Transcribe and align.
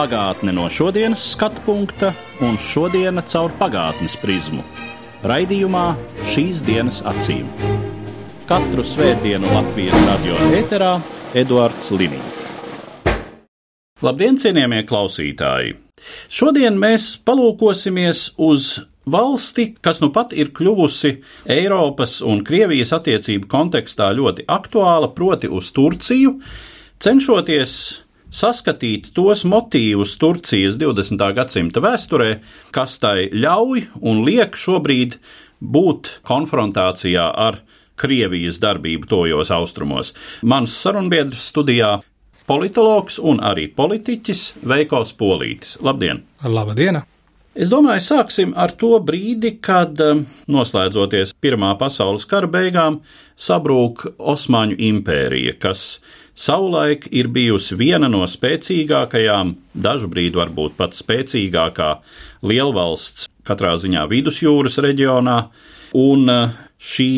Pagātne 0.00 0.54
no 0.56 0.62
šodienas 0.72 1.20
skatu 1.34 1.60
punkta 1.66 2.14
un 2.40 2.54
šodienas 2.56 3.34
caur 3.34 3.52
pagātnes 3.58 4.14
prizmu. 4.16 4.62
Raidījumā 5.28 5.82
šīs 6.24 6.62
dienas 6.64 7.02
acīm. 7.04 7.44
Katru 8.48 8.80
svētdienu 8.80 9.50
Latvijas 9.52 10.06
radio 10.08 10.38
eterā 10.56 10.94
Eduards 11.36 11.92
Liniņš. 11.92 12.40
Labdien, 14.00 14.40
cienījamie 14.40 14.86
klausītāji! 14.88 15.76
Šodien 16.32 16.80
mēs 16.80 17.12
palūkosimies 17.20 18.30
uz 18.40 18.72
valsti, 19.04 19.74
kas 19.84 20.00
nu 20.00 20.14
pat 20.16 20.32
ir 20.32 20.54
kļuvusi 20.56 21.18
Eiropas 21.44 22.22
un 22.24 22.40
Krievijas 22.40 22.96
attiecību 22.96 23.52
kontekstā 23.52 24.14
ļoti 24.16 24.48
aktuāla, 24.48 25.12
proti 25.12 25.52
uz 25.52 25.68
Turciju, 25.76 26.38
cenšoties 27.04 27.74
saskatīt 28.30 29.10
tos 29.14 29.44
motīvus 29.48 30.14
Turcijas 30.20 30.78
20. 30.80 31.24
gadsimta 31.36 31.82
vēsturē, 31.82 32.30
kas 32.74 32.98
tai 33.02 33.28
ļauj 33.32 33.86
un 34.00 34.22
liek 34.26 34.56
šobrīd 34.56 35.18
būt 35.60 36.20
konfrontācijā 36.26 37.26
ar 37.34 37.60
Krievijas 38.00 38.56
darbību 38.62 39.10
tojos 39.10 39.50
austrumos. 39.52 40.14
Mans 40.42 40.72
sarunbiedrs 40.72 41.50
studijā- 41.52 41.98
politologs 42.50 43.18
un 43.18 43.38
arī 43.44 43.68
politiķis 43.74 44.54
Veikos 44.64 45.12
Polītis. 45.12 45.76
Labdien! 45.82 46.22
Labdien! 46.42 47.02
Es 47.54 47.68
domāju, 47.68 48.00
sāksim 48.00 48.52
ar 48.56 48.70
to 48.78 49.00
brīdi, 49.02 49.60
kad, 49.60 50.00
um, 50.00 50.24
noslēdzoties 50.48 51.34
Pirmā 51.42 51.76
pasaules 51.78 52.24
kara 52.24 52.46
beigām, 52.46 53.00
sabrūk 53.36 54.06
Osmaņu 54.18 54.78
impērija, 54.78 55.58
kas 55.58 56.00
savulaik 56.34 57.08
ir 57.10 57.28
bijusi 57.32 57.76
viena 57.78 58.08
no 58.10 58.22
spēcīgākajām, 58.28 59.54
dažu 59.74 60.10
brīdi 60.12 60.40
varbūt 60.40 60.76
pat 60.78 60.96
spēcīgākā 60.98 61.90
lielvalsts, 62.46 63.28
katrā 63.46 63.76
ziņā 63.80 64.06
vidusjūras 64.10 64.80
reģionā, 64.84 65.38
un 65.98 66.28
uh, 66.30 66.58
šī 66.80 67.12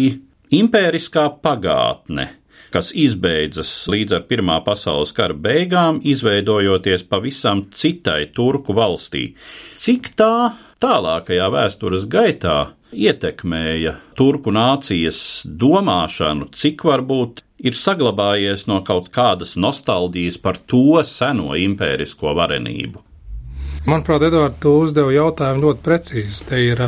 impēriskā 0.53 1.29
pagātne, 1.45 2.29
kas 2.73 2.93
izbeidzas 2.97 3.71
līdz 3.93 4.17
ar 4.17 4.27
Pirmā 4.29 4.59
pasaules 4.65 5.13
kara 5.17 5.37
beigām, 5.37 6.01
izveidojoties 6.09 7.05
pavisam 7.09 7.67
citai 7.77 8.31
turku 8.33 8.77
valstī. 8.77 9.33
Cik 9.77 10.15
tā 10.17 10.57
tālākajā 10.83 11.51
vēstures 11.53 12.09
gaitā 12.11 12.73
ietekmēja 12.93 13.97
turku 14.19 14.53
nācijas 14.55 15.43
domāšanu, 15.47 16.51
cik 16.55 16.85
varbūt 16.87 17.43
ir 17.63 17.79
saglabājies 17.79 18.67
no 18.71 18.81
kaut 18.87 19.11
kādas 19.15 19.57
nostalģijas 19.57 20.39
par 20.43 20.59
to 20.71 21.01
seno 21.07 21.57
impērisko 21.59 22.35
varenību? 22.39 23.03
Manuprāt, 23.83 24.23
Edvards, 24.29 24.61
tu 24.63 24.77
uzdevi 24.85 25.17
jautājumu 25.17 25.65
ļoti 25.65 25.83
precīzi. 25.83 26.45
Te 26.47 26.59
ir 26.63 26.83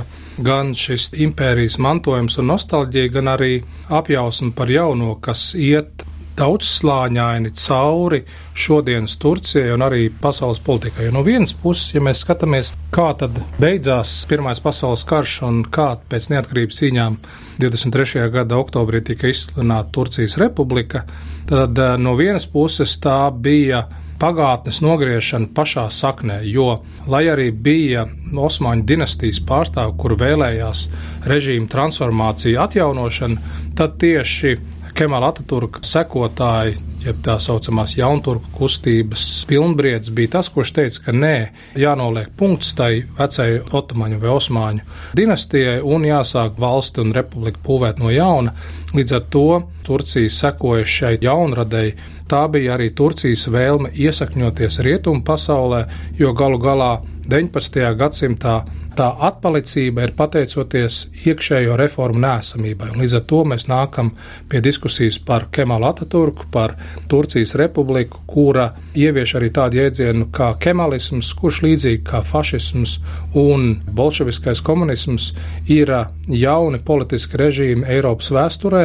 gan 0.47 0.75
šis 0.79 1.09
impērijas 1.25 1.81
mantojums 1.83 2.39
un 2.39 2.53
nostalģija, 2.53 3.11
gan 3.17 3.33
arī 3.33 3.55
apjausma 3.91 4.55
par 4.55 4.71
jauno, 4.71 5.17
kas 5.23 5.53
iet 5.59 6.05
daudzslāņaini 6.39 7.53
cauri 7.59 8.23
šodienas 8.55 9.17
Turcijai 9.23 9.73
un 9.75 9.85
arī 9.87 10.09
pasaules 10.21 10.61
politikai. 10.65 11.11
No 11.15 11.23
vienas 11.27 11.55
puses, 11.55 11.95
ja 11.95 12.03
mēs 12.05 12.25
skatāmies, 12.25 12.73
kā 12.95 13.11
tad 13.19 13.39
beidzās 13.61 14.23
Pirmais 14.31 14.63
pasaules 14.63 15.05
karš 15.09 15.41
un 15.49 15.63
kā 15.71 15.95
pēc 16.11 16.31
neatkarības 16.35 16.81
cīņām 16.83 17.19
23. 17.63 18.29
gada 18.35 18.59
oktobrī 18.59 19.03
tika 19.07 19.31
izsludināta 19.31 19.93
Turcijas 19.95 20.39
republika, 20.43 21.05
tad 21.51 21.79
eh, 21.79 21.95
no 21.99 22.17
vienas 22.19 22.49
puses 22.51 22.99
tā 23.03 23.19
bija 23.31 23.85
pagātnes 24.21 24.79
nogriešana 24.85 25.51
pašā 25.55 25.89
saknē, 25.93 26.39
jo, 26.49 26.81
lai 27.11 27.25
arī 27.31 27.51
bija 27.51 28.07
Osmaņu 28.35 28.87
dinastijas 28.89 29.41
pārstāvi, 29.47 29.95
kur 30.01 30.17
vēlējās 30.19 30.87
režīmu 31.31 31.69
transformāciju 31.71 32.61
atjaunošanu, 32.65 33.53
tad 33.79 33.99
tieši 34.03 34.57
Kemala 34.95 35.33
Ataturka 35.33 35.81
sekotāji, 35.83 36.77
jeb 37.03 37.19
tā 37.27 37.35
saucamās 37.43 37.97
jaunturku 37.99 38.53
kustības 38.55 39.25
pilnbriedz, 39.51 40.13
bija 40.15 40.37
tas, 40.37 40.51
kurš 40.55 40.71
teica, 40.77 41.01
ka 41.09 41.15
nē, 41.17 41.35
jānoliek 41.83 42.31
punkts 42.39 42.71
tai 42.79 43.03
vecai 43.19 43.49
otomaņu 43.75 44.21
vai 44.23 44.31
osmāņu 44.31 44.85
dinastijai 45.19 45.81
un 45.83 46.07
jāsāk 46.07 46.61
valsti 46.63 47.03
un 47.03 47.11
republika 47.17 47.59
būvēt 47.67 47.99
no 47.99 48.13
jauna. 48.15 48.55
Līdz 48.95 49.17
ar 49.19 49.25
to 49.35 49.49
Turcija 49.85 50.31
sekoja 50.31 50.87
šai 50.87 51.17
jaunradēji. 51.27 51.97
Tā 52.31 52.45
bija 52.49 52.77
arī 52.79 52.93
Turcijas 52.95 53.49
vēlme 53.51 53.91
iesakņoties 53.99 54.79
rietumu 54.87 55.27
pasaulē, 55.27 55.85
jo 56.17 56.31
galu 56.39 56.63
galā 56.63 56.93
19. 57.27 57.83
gadsimtā 57.99 58.61
tā 58.99 59.09
atpalicība 59.29 60.07
ir 60.07 60.15
pateicoties 60.17 61.01
iekšējo 61.27 61.77
reformu 61.79 62.23
nēsamībai. 62.25 62.93
Un 62.95 63.03
līdz 63.03 63.17
ar 63.19 63.25
to 63.31 63.43
mēs 63.51 63.67
nākam 63.71 64.13
pie 64.51 64.63
diskusijas 64.65 65.19
par 65.19 65.49
Kemalu 65.55 65.89
Ataturku, 65.91 66.49
par 66.53 66.77
Turcijas 67.11 67.55
republiku, 67.61 68.23
kura 68.27 68.71
ievieš 68.95 69.37
arī 69.41 69.51
tādu 69.55 69.81
jēdzienu 69.83 70.31
kā 70.35 70.53
kemalisms, 70.61 71.33
kurš 71.39 71.63
līdzīgi 71.67 72.03
kā 72.09 72.23
fašisms 72.25 72.99
un 73.39 73.81
bolševiskais 73.95 74.63
komunisms 74.65 75.33
ir 75.71 75.93
jauni 76.29 76.79
politiski 76.85 77.39
režīmi 77.41 77.87
Eiropas 77.91 78.31
vēsturē. 78.33 78.85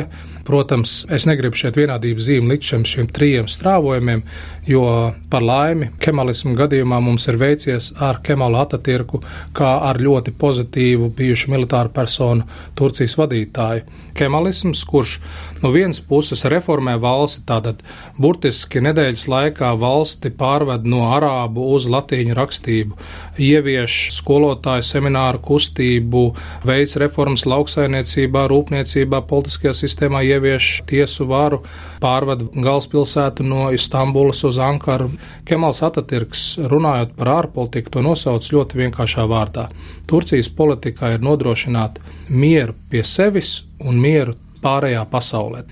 Protams, 0.50 1.04
es 1.14 1.28
negribu 1.30 1.58
šeit 1.60 1.78
vienādības 1.78 2.26
zīmi 2.26 2.56
likt 2.56 2.66
šiem, 2.66 2.84
šiem 2.88 3.10
trijiem 3.14 3.46
strāvojumiem, 3.52 4.24
jo 4.66 4.84
par 5.30 5.46
laimi 5.46 5.92
kemalismu 6.02 6.56
gadījumā 6.58 6.98
mums 7.06 7.28
ir 7.30 7.38
veicies 7.38 7.92
ar 8.02 8.18
Kemalu 8.26 8.58
Atatirku, 8.58 9.22
kā 9.54 9.76
ar 9.86 10.00
ļoti 10.02 10.34
pozitīvu 10.42 11.12
bijušu 11.18 11.54
militāru 11.54 11.94
personu 11.94 12.48
Turcijas 12.78 13.14
vadītāju. 13.20 13.86
Kemalisms, 14.18 14.82
kurš 14.90 15.20
no 15.62 15.70
vienas 15.72 16.02
puses 16.02 16.42
reformē 16.50 16.98
valsti, 17.00 17.46
tātad 17.48 17.84
burtiski 18.18 18.82
nedēļas 18.84 19.28
laikā 19.30 19.70
valsti 19.80 20.34
pārved 20.36 20.90
no 20.90 21.06
arābu 21.14 21.70
uz 21.76 21.86
latīņu 21.90 22.36
rakstību, 22.36 22.98
ievieš 23.38 24.00
skolotāju 24.18 24.88
semināru 24.90 25.44
kustību, 25.46 26.26
veids 26.66 26.98
reformas 27.29 27.45
lauksainiecībā, 27.45 28.47
rūpniecībā, 28.50 29.22
politiskajā 29.28 29.73
sistēmā, 29.73 30.23
ievieš 30.25 30.81
tiesu 30.90 31.28
varu, 31.29 31.62
pārved 32.01 32.56
galvaspilsētu 32.56 33.44
no 33.45 33.69
Istambulas 33.72 34.44
uz 34.44 34.57
Ankaru. 34.57 35.12
Kemals 35.45 35.84
Atatirks, 35.84 36.57
runājot 36.57 37.13
par 37.16 37.28
ārpolitiku, 37.28 37.91
to 37.91 38.01
nosauc 38.01 38.41
ļoti 38.50 38.81
vienkāršā 38.81 39.28
vārdā. 39.29 39.69
Turcijas 40.07 40.50
politikā 40.50 41.13
ir 41.13 41.22
nodrošināt 41.22 42.00
mieru 42.29 42.73
pie 42.90 43.03
sevis 43.03 43.66
un 43.79 44.00
mieru 44.01 44.34
pārējā 44.63 45.06
pasaulē. 45.11 45.63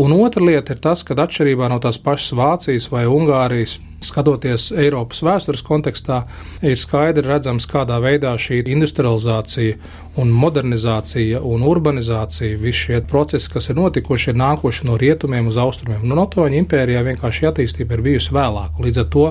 Un 0.00 0.12
otra 0.12 0.44
lieta 0.44 0.72
ir 0.72 0.80
tas, 0.80 1.02
ka 1.04 1.12
atšķirībā 1.12 1.68
no 1.68 1.76
tās 1.82 1.98
pašas 2.00 2.32
Vācijas 2.38 2.88
vai 2.92 3.04
Ungārijas, 3.04 3.76
skatoties 4.02 4.70
Eiropas 4.72 5.20
vēstures 5.22 5.62
kontekstā, 5.66 6.22
ir 6.64 6.78
skaidri 6.80 7.26
redzams, 7.26 7.68
kādā 7.70 7.98
veidā 8.02 8.32
šī 8.40 8.62
industrializācija 8.72 9.76
un 10.20 10.32
modernizācija 10.36 11.40
un 11.46 11.62
urbanizācija, 11.64 12.58
visi 12.60 12.86
šie 12.86 13.00
procesi, 13.08 13.50
kas 13.52 13.70
ir 13.70 13.78
notikuši, 13.78 14.30
ir 14.32 14.40
nākuši 14.40 14.88
no 14.88 14.96
rietumiem 15.00 15.48
uz 15.48 15.60
austrumiem. 15.60 16.04
Nu, 16.08 16.18
Otoņu 16.22 16.58
impērijā 16.60 17.04
vienkārši 17.06 17.48
attīstība 17.50 17.96
ir 17.96 18.04
bijusi 18.08 18.34
vēlāk. 18.36 18.80
Līdz 18.82 19.02
ar 19.02 19.08
to 19.12 19.24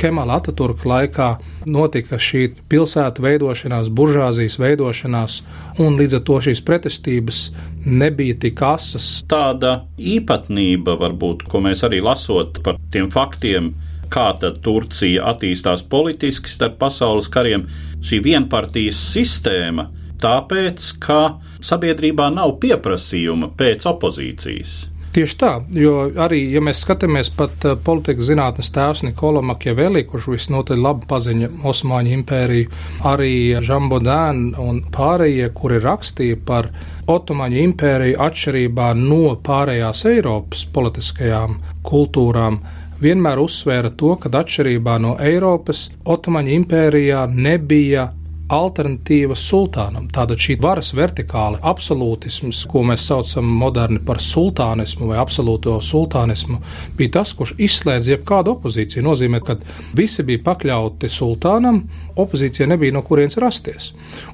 Kemala 0.00 0.40
Ataturka 0.40 0.88
laikā 0.90 1.30
notika 1.66 2.20
šī 2.20 2.48
pilsētu 2.70 3.24
veidošanās, 3.24 3.92
buržāzijas 3.92 4.58
veidošanās, 4.62 5.40
un 5.82 5.96
līdz 6.00 6.20
ar 6.20 6.26
to 6.28 6.42
šīs 6.48 6.62
pretestības 6.66 7.46
nebija 7.86 8.36
tik 8.42 8.62
asas. 8.66 9.08
Tāda 9.30 9.80
īpatnība, 10.14 10.96
varbūt, 11.00 11.46
ko 11.50 11.62
mēs 11.64 11.84
arī 11.86 12.02
lasot 12.04 12.62
par 12.64 12.80
tiem 12.94 13.10
faktiem, 13.14 13.74
kā 14.12 14.30
tad 14.40 14.60
Turcija 14.64 15.26
attīstās 15.32 15.84
politiski 15.90 16.50
starp 16.50 16.78
pasaules 16.82 17.30
kariem, 17.32 17.66
šī 18.06 18.22
vienpartijas 18.24 19.00
sistēma, 19.12 19.88
tāpēc, 20.22 20.92
ka 21.02 21.20
sabiedrībā 21.64 22.28
nav 22.34 22.58
pieprasījuma 22.62 23.50
pēc 23.58 23.88
opozīcijas. 23.90 24.76
Tieši 25.16 25.36
tā, 25.40 25.50
jo 25.72 26.10
arī, 26.20 26.42
ja 26.52 26.60
mēs 26.60 26.82
skatāmies 26.84 27.30
pat 27.32 27.62
uh, 27.64 27.72
politikas 27.80 28.26
zinātnes 28.28 28.68
tēvs 28.74 29.00
Nikola 29.06 29.40
Makiavelli, 29.48 30.02
kurš 30.04 30.26
visnotaļ 30.34 30.82
labi 30.84 31.08
paziņa 31.08 31.48
Osmaņu 31.70 32.12
impēriju, 32.18 32.82
arī 33.08 33.30
Žambodēn 33.64 34.42
un 34.60 34.82
pārējie, 34.92 35.48
kuri 35.56 35.80
rakstīja 35.80 36.36
par 36.44 36.68
Otomaņu 37.06 37.58
impēriju 37.62 38.18
atšķirībā 38.18 38.86
no 38.98 39.36
pārējās 39.46 40.00
Eiropas 40.10 40.64
politiskajām 40.74 41.52
kultūrām, 41.86 42.58
vienmēr 43.02 43.38
uzsvēra 43.38 43.92
to, 44.00 44.16
ka 44.18 44.32
atšķirībā 44.40 44.96
no 45.04 45.12
Eiropas 45.22 45.84
Otomaņu 46.02 46.56
impērijā 46.56 47.20
nebija 47.30 48.08
alternatīva 48.52 49.34
sultānam. 49.38 50.06
Tātad 50.12 50.38
šī 50.42 50.56
varas 50.62 50.92
vertikāla 50.94 51.58
absolūtisms, 51.66 52.62
ko 52.70 52.84
mēs 52.86 53.06
saucam 53.08 53.48
moderni 53.58 53.98
par 54.06 54.20
sultānismu 54.22 55.10
vai 55.10 55.18
absolūto 55.18 55.76
sultānismu, 55.82 56.60
bija 56.98 57.16
tas, 57.18 57.34
kurš 57.36 57.56
izslēdz 57.66 58.12
jebkādu 58.12 58.54
opozīciju. 58.54 59.04
Nozīmē, 59.06 59.42
ka 59.46 59.58
visi 59.98 60.24
bija 60.26 60.44
pakļauti 60.46 61.10
sultānam, 61.10 61.82
opozīcija 62.16 62.68
nebija 62.70 62.94
no 62.94 63.02
kurienes 63.06 63.38
rasties. 63.42 63.90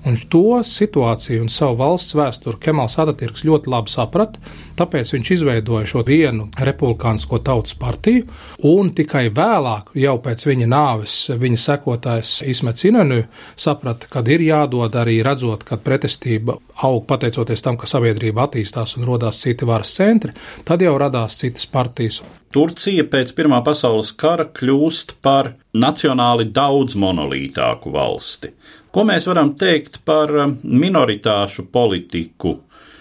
Un 0.06 0.18
to 0.30 0.60
situāciju 0.66 1.46
un 1.46 1.50
savu 1.52 1.80
valsts 1.80 2.16
vēsturi 2.18 2.60
Kemals 2.62 2.98
Atatirks 3.02 3.46
ļoti 3.48 3.72
labi 3.72 3.92
saprata, 3.92 4.40
tāpēc 4.78 5.14
viņš 5.16 5.32
izveidoja 5.38 5.88
šo 5.88 6.04
vienu 6.06 6.48
republikānisko 6.58 7.40
tautas 7.44 7.74
partiju, 7.80 8.28
un 8.68 8.92
tikai 8.96 9.28
vēlāk, 9.34 9.94
jau 9.98 10.16
pēc 10.22 10.46
viņa 10.50 10.68
nāves, 10.70 11.16
viņa 11.38 11.64
sekotājs 11.64 12.38
Ismets 12.52 12.86
Inenu 12.88 13.22
saprata, 13.56 14.01
saprata, 14.02 14.06
kad 14.10 14.28
ir 14.28 14.40
jādod 14.40 14.94
arī 14.94 15.22
redzot, 15.22 15.64
ka 15.64 15.76
pretestība 15.76 16.58
aug 16.82 17.06
pateicoties 17.06 17.62
tam, 17.62 17.76
ka 17.76 17.86
sabiedrība 17.86 18.46
attīstās 18.46 18.96
un 18.96 19.06
radās 19.06 19.40
citi 19.40 19.64
varas 19.64 19.94
centri, 19.94 20.32
tad 20.64 20.82
jau 20.82 20.96
radās 20.98 21.38
citas 21.38 21.66
partijas. 21.66 22.22
Turcija 22.52 23.04
pēc 23.04 23.32
Pirmā 23.34 23.62
pasaules 23.64 24.12
kara 24.12 24.44
kļūst 24.44 25.16
par 25.22 25.54
nacionāli 25.72 26.50
daudz 26.52 26.94
monolītāku 26.96 27.92
valsti. 27.92 28.52
Ko 28.92 29.04
mēs 29.04 29.26
varam 29.26 29.54
teikt 29.56 30.02
par 30.04 30.30
um, 30.30 30.58
minoritāšu 30.62 31.70
politiku 31.72 32.58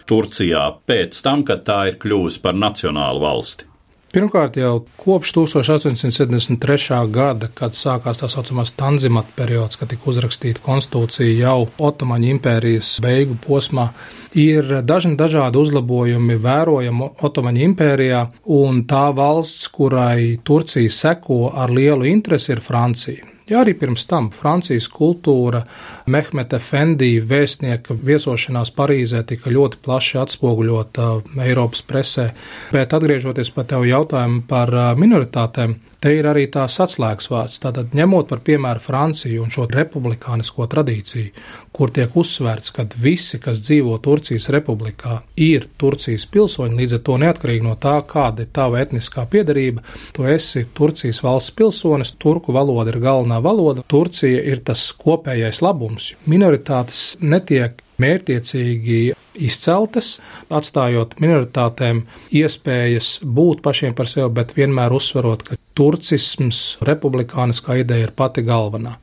Turcijā 0.08 0.70
pēc 0.88 1.22
tam, 1.22 1.44
kad 1.44 1.66
tā 1.66 1.88
ir 1.90 2.00
kļuvusi 2.00 2.42
par 2.42 2.56
nacionālu 2.56 3.20
valsti? 3.20 3.71
Pirmkārt, 4.12 4.58
jau 4.60 4.82
kopš 5.00 5.32
1873. 5.38 6.98
gada, 7.16 7.48
kad 7.56 7.78
sākās 7.80 8.20
tā 8.20 8.28
saucamās 8.28 8.74
Tanzimata 8.76 9.32
periods, 9.38 9.80
kad 9.80 9.88
tika 9.94 10.10
uzrakstīta 10.12 10.60
konstitūcija 10.66 11.38
jau 11.46 11.70
Otomaņu 11.80 12.34
impērijas 12.34 12.98
beigu 13.04 13.40
posmā, 13.46 13.88
ir 14.36 14.82
dažni 14.84 15.16
dažādi 15.16 15.64
uzlabojumi 15.64 16.36
vērojami 16.44 17.10
Otomaņu 17.24 17.64
impērijā, 17.70 18.26
un 18.60 18.84
tā 18.92 19.08
valsts, 19.16 19.72
kurai 19.72 20.42
Turcija 20.44 20.92
seko 20.92 21.46
ar 21.56 21.72
lielu 21.72 22.12
interesi, 22.12 22.52
ir 22.52 22.66
Francija. 22.68 23.31
Ja 23.52 23.66
arī 23.66 23.74
pirms 23.76 24.06
tam 24.08 24.30
Francijas 24.32 24.86
kultūra, 24.88 25.66
Mehmeta 26.08 26.56
Fendī 26.64 27.18
vēstnieka 27.20 27.98
viesošanās 28.00 28.72
Parīzē 28.78 29.26
tika 29.28 29.52
ļoti 29.52 29.82
plaši 29.84 30.22
atspoguļota 30.22 31.10
Eiropas 31.44 31.84
presē, 31.84 32.30
bet 32.72 32.96
atgriežoties 32.96 33.52
pie 33.52 33.68
tev 33.74 33.84
jautājumu 33.90 34.46
par 34.48 34.72
minoritātēm, 34.96 35.76
Te 36.02 36.10
ir 36.18 36.26
arī 36.26 36.48
tās 36.50 36.80
atslēgas 36.82 37.28
vārds. 37.30 37.60
Tātad, 37.62 37.92
ņemot 37.94 38.26
par 38.32 38.40
piemēru 38.42 38.82
Franciju 38.82 39.44
un 39.44 39.52
šo 39.54 39.68
republikānisko 39.70 40.66
tradīciju, 40.72 41.30
kur 41.78 41.92
tiek 41.94 42.16
uzsvērts, 42.18 42.72
ka 42.74 42.88
visi, 43.04 43.38
kas 43.44 43.62
dzīvo 43.62 44.00
Turcijas 44.02 44.50
republikā, 44.56 45.20
ir 45.38 45.68
Turcijas 45.78 46.26
pilsoņi, 46.34 46.80
līdz 46.80 46.96
ar 46.98 47.04
to 47.06 47.18
neatkarīgi 47.22 47.68
no 47.68 47.76
tā, 47.78 48.00
kāda 48.10 48.48
ir 48.48 48.50
tava 48.50 48.82
etniskā 48.82 49.28
piedarība, 49.30 49.86
tu 50.18 50.26
esi 50.26 50.66
Turcijas 50.74 51.22
valsts 51.22 51.54
pilsonis, 51.60 52.16
turku 52.18 52.58
valoda 52.58 52.90
ir 52.90 52.98
galvenā 53.04 53.38
valoda, 53.44 53.86
Turcija 53.88 54.42
ir 54.52 54.64
tas 54.66 54.90
kopējais 54.98 55.62
labums. 55.66 56.12
Minoritātes 56.30 57.16
netiek 57.22 57.82
mērķiecīgi 58.02 59.00
izceltas, 59.42 60.20
atstājot 60.54 61.16
minoritātēm 61.22 62.04
iespējas 62.42 63.08
būt 63.24 63.62
pašiem 63.66 63.94
par 63.98 64.08
sevi, 64.12 64.30
bet 64.42 64.56
vienmēr 64.58 64.92
uzsverot, 64.96 65.40
ka 65.48 65.54
turcisms, 65.78 66.60
republikāniskā 66.88 67.72
ideja 67.82 68.04
ir 68.10 68.14
pati 68.18 68.42
galvenā. 68.48 68.94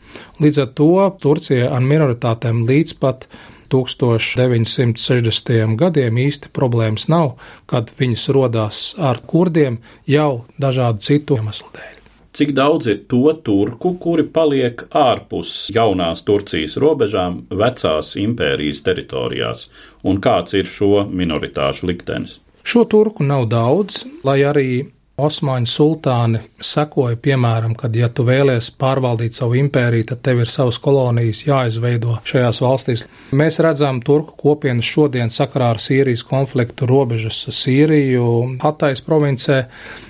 Līdz 0.42 0.56
ar 0.64 0.68
to 0.80 0.92
Turcija 1.22 1.64
ar 1.74 1.82
minoritātēm 1.84 2.56
līdz 2.68 2.92
pat 3.02 3.18
1960. 3.72 5.76
gadiem 5.80 6.14
īsti 6.24 6.46
problēmas 6.56 7.04
nav, 7.12 7.28
kad 7.68 7.84
viņas 8.00 8.24
rodās 8.36 8.78
ar 8.96 9.16
kurdiem 9.28 9.74
jau 10.08 10.32
dažādu 10.60 10.98
citu 11.04 11.36
iemeslu 11.40 11.68
dēļ 11.76 11.97
cik 12.38 12.52
daudz 12.54 12.86
ir 12.86 13.00
to 13.10 13.32
turku, 13.44 13.96
kuri 13.98 14.24
paliek 14.34 14.84
ārpus 14.94 15.54
jaunās 15.74 16.22
Turcijas 16.26 16.76
robežām, 16.78 17.40
vecās 17.50 18.12
impērijas 18.20 18.84
teritorijās, 18.86 19.64
un 20.06 20.20
kāds 20.22 20.54
ir 20.54 20.70
šo 20.70 21.02
minoritāšu 21.10 21.88
liktenis? 21.90 22.38
Šo 22.62 22.84
turku 22.84 23.26
nav 23.26 23.48
daudz, 23.50 24.04
lai 24.28 24.42
arī 24.46 24.68
Osmaņu 25.18 25.66
sultāni 25.66 26.38
sekoja, 26.62 27.16
piemēram, 27.18 27.72
kad, 27.78 27.96
ja 27.98 28.06
tu 28.06 28.22
vēlies 28.22 28.68
pārvaldīt 28.78 29.34
savu 29.34 29.56
impēriju, 29.58 30.06
tad 30.12 30.20
tev 30.22 30.44
ir 30.44 30.52
savas 30.52 30.78
kolonijas 30.78 31.40
jāizveido 31.42 32.20
šajās 32.28 32.60
valstīs. 32.62 33.02
Mēs 33.34 33.58
redzam 33.64 33.98
turku 34.06 34.36
kopienas 34.38 34.86
šodien 34.86 35.34
sakarā 35.34 35.72
ar 35.74 35.82
Sīrijas 35.82 36.22
konfliktu 36.28 36.86
robežas 36.86 37.40
Sīriju, 37.50 38.28
Hatais 38.62 39.02
provincē, 39.02 39.64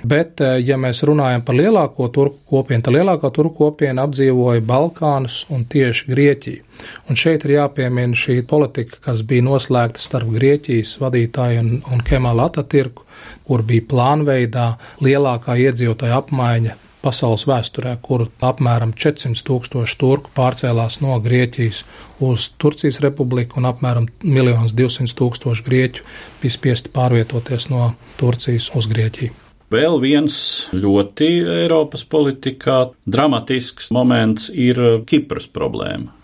bet, 0.05 0.43
eh, 0.45 0.59
ja 0.61 0.77
mēs 0.77 1.01
runājam 1.09 1.45
par 1.45 1.57
lielāko 1.57 2.13
turku 2.13 2.45
kopienu, 2.53 2.85
tad 2.85 3.01
lielākā 3.01 3.33
turku 3.33 3.65
kopiena 3.65 4.05
apdzīvoja 4.05 4.61
Balkānus 4.61 5.47
un 5.49 5.65
tieši 5.65 6.13
Grieķiju. 6.13 6.68
Un 7.09 7.19
šeit 7.19 7.47
ir 7.47 7.57
jāpiemina 7.57 8.17
šī 8.19 8.41
politika, 8.49 8.99
kas 9.09 9.23
bija 9.27 9.47
noslēgta 9.47 10.03
starp 10.03 10.33
Grieķijas 10.35 10.97
vadītāju 11.03 11.63
un, 11.63 11.71
un 11.93 12.05
Kemalu 12.05 12.45
Atatirku, 12.47 13.07
kur 13.49 13.65
bija 13.67 13.87
plānveidā 13.91 14.69
lielākā 15.05 15.59
iedzīvotāja 15.69 16.21
apmaiņa 16.23 16.77
pasaules 17.03 17.47
vēsturē, 17.49 17.95
kur 18.03 18.27
apmēram 18.45 18.93
400 18.99 19.45
tūkstoši 19.47 19.99
turku 20.01 20.33
pārcēlās 20.37 21.01
no 21.05 21.17
Grieķijas 21.23 21.85
uz 22.25 22.51
Turcijas 22.61 23.01
republiku 23.05 23.61
un 23.61 23.69
apmēram 23.71 24.09
1 24.27 24.75
200 24.79 25.19
tūkstoši 25.19 25.67
grieķu 25.69 26.07
bija 26.43 26.57
spiesti 26.57 26.93
pārvietoties 26.95 27.71
no 27.73 27.93
Turcijas 28.21 28.71
uz 28.79 28.91
Grieķiju. 28.91 29.45
Vēl 29.69 29.99
viens 30.01 30.37
ļoti 30.73 31.27
Eiropas 31.59 32.07
politikā 32.09 32.87
dramatisks 33.05 33.91
moments 33.93 34.49
ir 34.49 34.81
Kipras 35.09 35.51
problēma 35.53 36.18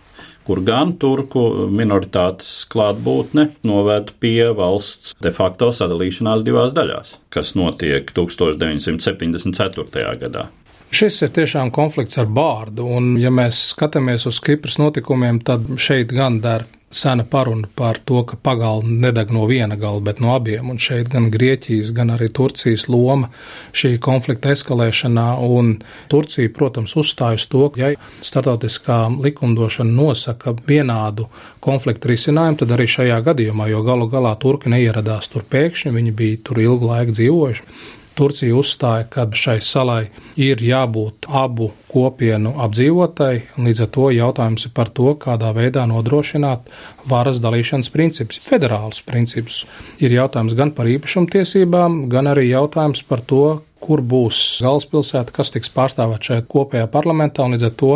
kur 0.45 0.61
gan 0.65 0.95
turku 1.01 1.69
minoritātes 1.73 2.65
klātbūtne 2.73 3.49
noved 3.67 4.13
pie 4.21 4.51
valsts 4.57 5.15
de 5.25 5.33
facto 5.35 5.71
sadalīšanās 5.75 6.45
divās 6.47 6.75
daļās, 6.77 7.17
kas 7.35 7.55
notiek 7.59 8.13
1974. 8.17 10.05
gadā. 10.21 10.49
Šis 10.95 11.17
ir 11.27 11.31
tiešām 11.35 11.73
konflikts 11.75 12.21
ar 12.23 12.29
bārdu, 12.31 12.85
un, 12.97 13.15
ja 13.19 13.33
mēs 13.35 13.73
skatāmies 13.73 14.29
uz 14.31 14.39
Kipras 14.45 14.77
notikumiem, 14.79 15.41
tad 15.43 15.65
šeit 15.81 16.13
gan 16.15 16.37
der 16.45 16.69
sena 16.95 17.25
paruna 17.25 17.67
par 17.75 17.99
to, 18.05 18.21
ka 18.23 18.37
pagalma 18.37 18.93
nedeg 19.07 19.33
no 19.35 19.49
viena 19.51 19.75
gala, 19.77 19.99
bet 20.01 20.21
no 20.23 20.31
abiem. 20.37 20.69
Un 20.71 20.79
šeit 20.79 21.09
gan 21.11 21.27
Grieķijas, 21.35 21.91
gan 21.97 22.13
arī 22.15 22.29
Turcijas 22.31 22.87
loma 22.89 23.33
šī 23.75 23.97
konflikta 24.05 24.53
eskalēšanā. 24.55 25.27
Un 25.43 25.73
Turcija, 26.13 26.53
protams, 26.55 26.95
uzstājas 27.01 27.49
to, 27.51 27.67
ka, 27.75 27.83
ja 27.83 28.23
startautiskā 28.23 29.01
likumdošana 29.27 29.91
nosaka 29.91 30.55
vienādu 30.69 31.27
konfliktu 31.65 32.13
risinājumu, 32.13 32.63
tad 32.63 32.79
arī 32.79 32.87
šajā 32.95 33.19
gadījumā, 33.33 33.67
jo 33.73 33.83
galu 33.83 34.07
galā 34.15 34.37
turki 34.39 34.71
neieradās 34.71 35.33
tur 35.35 35.43
pēkšņi, 35.51 35.95
viņi 35.99 36.17
bija 36.23 36.43
tur 36.47 36.63
ilgu 36.69 36.95
laiku 36.95 37.19
dzīvojuši. 37.19 37.71
Turcija 38.15 38.55
uzstāja, 38.55 39.09
ka 39.11 39.27
šai 39.35 39.57
salai 39.65 40.05
ir 40.39 40.63
jābūt 40.63 41.27
abu 41.27 41.73
kopienu 41.91 42.55
apdzīvotai, 42.63 43.35
līdz 43.59 43.85
ar 43.85 43.91
to 43.97 44.09
jautājums 44.15 44.69
ir 44.69 44.75
par 44.77 44.91
to, 44.95 45.15
kādā 45.19 45.51
veidā 45.57 45.87
nodrošināt 45.91 46.71
varas 47.11 47.43
dalīšanas 47.43 47.91
principus, 47.95 48.41
federālus 48.47 49.03
principus. 49.07 49.65
Ir 49.99 50.15
jautājums 50.15 50.55
gan 50.59 50.71
par 50.77 50.91
īpašumtiesībām, 50.91 52.05
gan 52.13 52.31
arī 52.31 52.49
jautājums 52.53 53.03
par 53.09 53.23
to, 53.27 53.45
kur 53.85 54.01
būs 54.01 54.41
galvaspilsēta, 54.65 55.35
kas 55.37 55.53
tiks 55.55 55.73
pārstāvēt 55.75 56.31
šajā 56.31 56.45
kopējā 56.51 56.89
parlamentā, 56.93 57.45
un 57.45 57.57
līdz 57.57 57.69
ar 57.69 57.75
to 57.81 57.95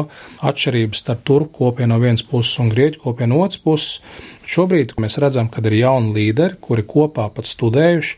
atšķirības 0.51 1.05
starp 1.05 1.23
turku 1.29 1.55
kopienu 1.63 1.95
no 1.95 2.03
vienas 2.03 2.27
puses 2.27 2.59
un 2.63 2.73
grieķu 2.73 3.07
kopienu 3.07 3.39
no 3.39 3.47
otras 3.47 3.63
puses. 3.65 4.03
Šobrīd 4.49 4.95
mēs 4.97 5.19
redzam, 5.21 5.51
ka 5.53 5.61
ir 5.69 5.75
jauni 5.77 6.15
līderi, 6.17 6.57
kuri 6.65 6.81
kopā 6.89 7.27
pat 7.37 7.45
studējuši, 7.45 8.15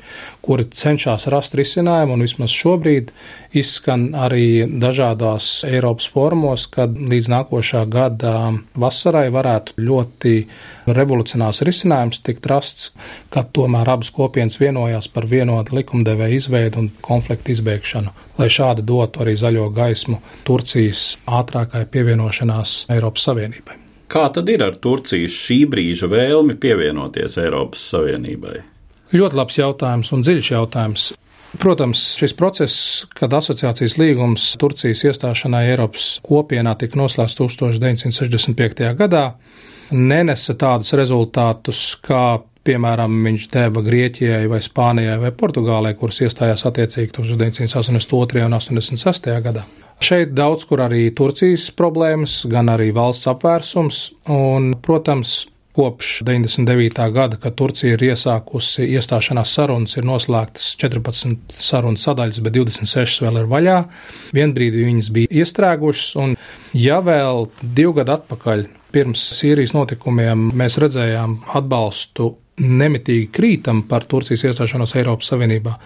kuri 0.46 0.68
cenšas 0.78 1.26
rast 1.32 1.56
risinājumu, 1.58 2.14
un 2.14 2.22
vismaz 2.22 2.54
šobrīd 2.54 3.10
izskan 3.58 4.12
arī 4.14 4.62
dažādās 4.70 5.48
Eiropas 5.66 6.06
formos, 6.12 6.68
kad 6.70 6.94
līdz 6.94 7.32
nākošā 7.34 7.82
gada 7.90 8.34
vasarai 8.78 9.26
varētu 9.34 9.74
ļoti 9.82 10.34
revolucionārs 10.86 11.64
risinājums 11.66 12.22
tikt 12.22 12.46
rasts, 12.50 12.92
kad 13.34 13.50
tomēr 13.56 13.90
abas 13.90 14.12
kopienas 14.14 14.60
vienojās 14.62 15.10
par 15.10 15.26
vienotu 15.26 15.80
likumdevēju 15.80 16.38
izveidu 16.44 16.84
un 16.84 16.92
konfliktu 17.02 17.56
izbēgšanu, 17.60 18.16
lai 18.40 18.48
šādi 18.50 18.82
dotu 18.88 19.22
arī 19.22 19.36
zaļo 19.38 19.68
gaismu 19.76 20.18
Turcijas 20.48 21.04
ātrākai 21.28 21.84
pievienošanās 21.92 22.88
Eiropas 22.96 23.28
Savienībai. 23.28 23.76
Kā 24.10 24.26
tad 24.34 24.48
ir 24.50 24.64
ar 24.66 24.74
Turcijas 24.82 25.36
šī 25.46 25.62
brīža 25.70 26.08
vēlmi 26.10 26.56
pievienoties 26.58 27.38
Eiropas 27.38 27.84
Savienībai? 27.92 28.58
Ļoti 29.14 29.38
labs 29.38 29.58
jautājums 29.58 30.10
un 30.14 30.24
dziļš 30.26 30.48
jautājums. 30.56 31.10
Protams, 31.58 32.02
šis 32.18 32.34
process, 32.38 32.74
kad 33.18 33.32
asociācijas 33.34 33.96
līgums 33.98 34.44
Turcijas 34.58 35.02
iestāšanai 35.08 35.64
Eiropas 35.72 36.12
kopienā 36.26 36.76
tika 36.78 36.98
noslēgts 36.98 37.38
1965. 37.38 38.84
gadā, 38.98 39.24
nenesa 39.90 40.54
tādus 40.58 40.94
rezultātus, 40.98 41.82
kā 42.06 42.40
piemēram 42.66 43.20
viņš 43.26 43.46
deva 43.52 43.82
Grieķijai 43.84 44.48
vai 44.50 44.60
Spānijai 44.64 45.18
vai 45.22 45.30
Portugālei, 45.36 45.94
kuras 45.98 46.20
iestājās 46.26 46.66
attiecīgi 46.68 47.14
1982. 47.16 48.44
un 48.46 48.58
86. 48.58 49.30
gadā. 49.44 49.64
Šeit 50.00 50.32
daudz 50.32 50.64
kur 50.64 50.80
arī 50.86 51.10
Turcijas 51.12 51.68
problēmas, 51.76 52.40
gan 52.48 52.72
arī 52.72 52.88
valsts 52.96 53.28
apvērsums, 53.28 54.04
un, 54.32 54.72
protams, 54.80 55.42
kopš 55.76 56.22
99. 56.26 57.12
gada, 57.12 57.36
kad 57.40 57.54
Turcija 57.54 57.94
ir 57.94 58.02
iesākusi 58.10 58.88
iestāšanās 58.96 59.52
sarunas, 59.54 59.94
ir 59.96 60.08
noslēgtas 60.08 60.72
14 60.80 61.54
sarunu 61.62 62.00
sadaļas, 62.00 62.40
bet 62.42 62.56
26 62.56 63.22
vēl 63.24 63.42
ir 63.42 63.50
vaļā. 63.50 63.76
Vienbrīd 64.36 64.76
viņas 64.80 65.12
bija 65.14 65.40
iestrēgušas, 65.42 66.16
un 66.20 66.34
ja 66.76 66.98
vēl 67.04 67.46
divu 67.62 67.94
gadu 68.00 68.16
atpakaļ, 68.18 68.66
pirms 68.92 69.22
Sīrijas 69.38 69.74
notikumiem, 69.76 70.50
mēs 70.56 70.78
redzējām 70.82 71.40
atbalstu 71.58 72.34
nemitīgi 72.60 73.28
krītam 73.32 73.82
par 73.88 74.04
Turcijas 74.08 74.42
iestāšanos 74.50 74.92
Eiropas 75.00 75.30
Savienībā, 75.32 75.76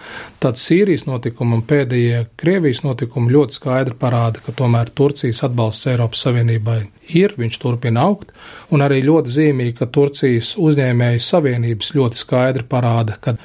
tad 0.43 0.59
Sīrijas 0.59 1.05
notikumi 1.07 1.55
un 1.59 1.63
pēdējie 1.67 2.25
Krievijas 2.39 2.83
notikumi 2.83 3.31
ļoti 3.35 3.59
skaidri 3.59 3.95
parāda, 3.99 4.41
ka 4.43 4.55
tomēr 4.55 4.91
Turcijas 4.95 5.43
atbalsts 5.47 5.87
Eiropas 5.91 6.25
Savienībai 6.27 6.81
ir, 7.15 7.35
viņš 7.39 7.59
turpina 7.61 8.07
augt, 8.09 8.33
un 8.75 8.83
arī 8.85 9.01
ļoti 9.05 9.35
zīmīgi, 9.37 9.77
ka 9.79 9.87
Turcijas 9.87 10.55
uzņēmēju 10.61 11.23
savienības 11.23 11.93
ļoti 11.95 12.21
skaidri 12.21 12.67
parāda, 12.69 13.19
ka 13.21 13.37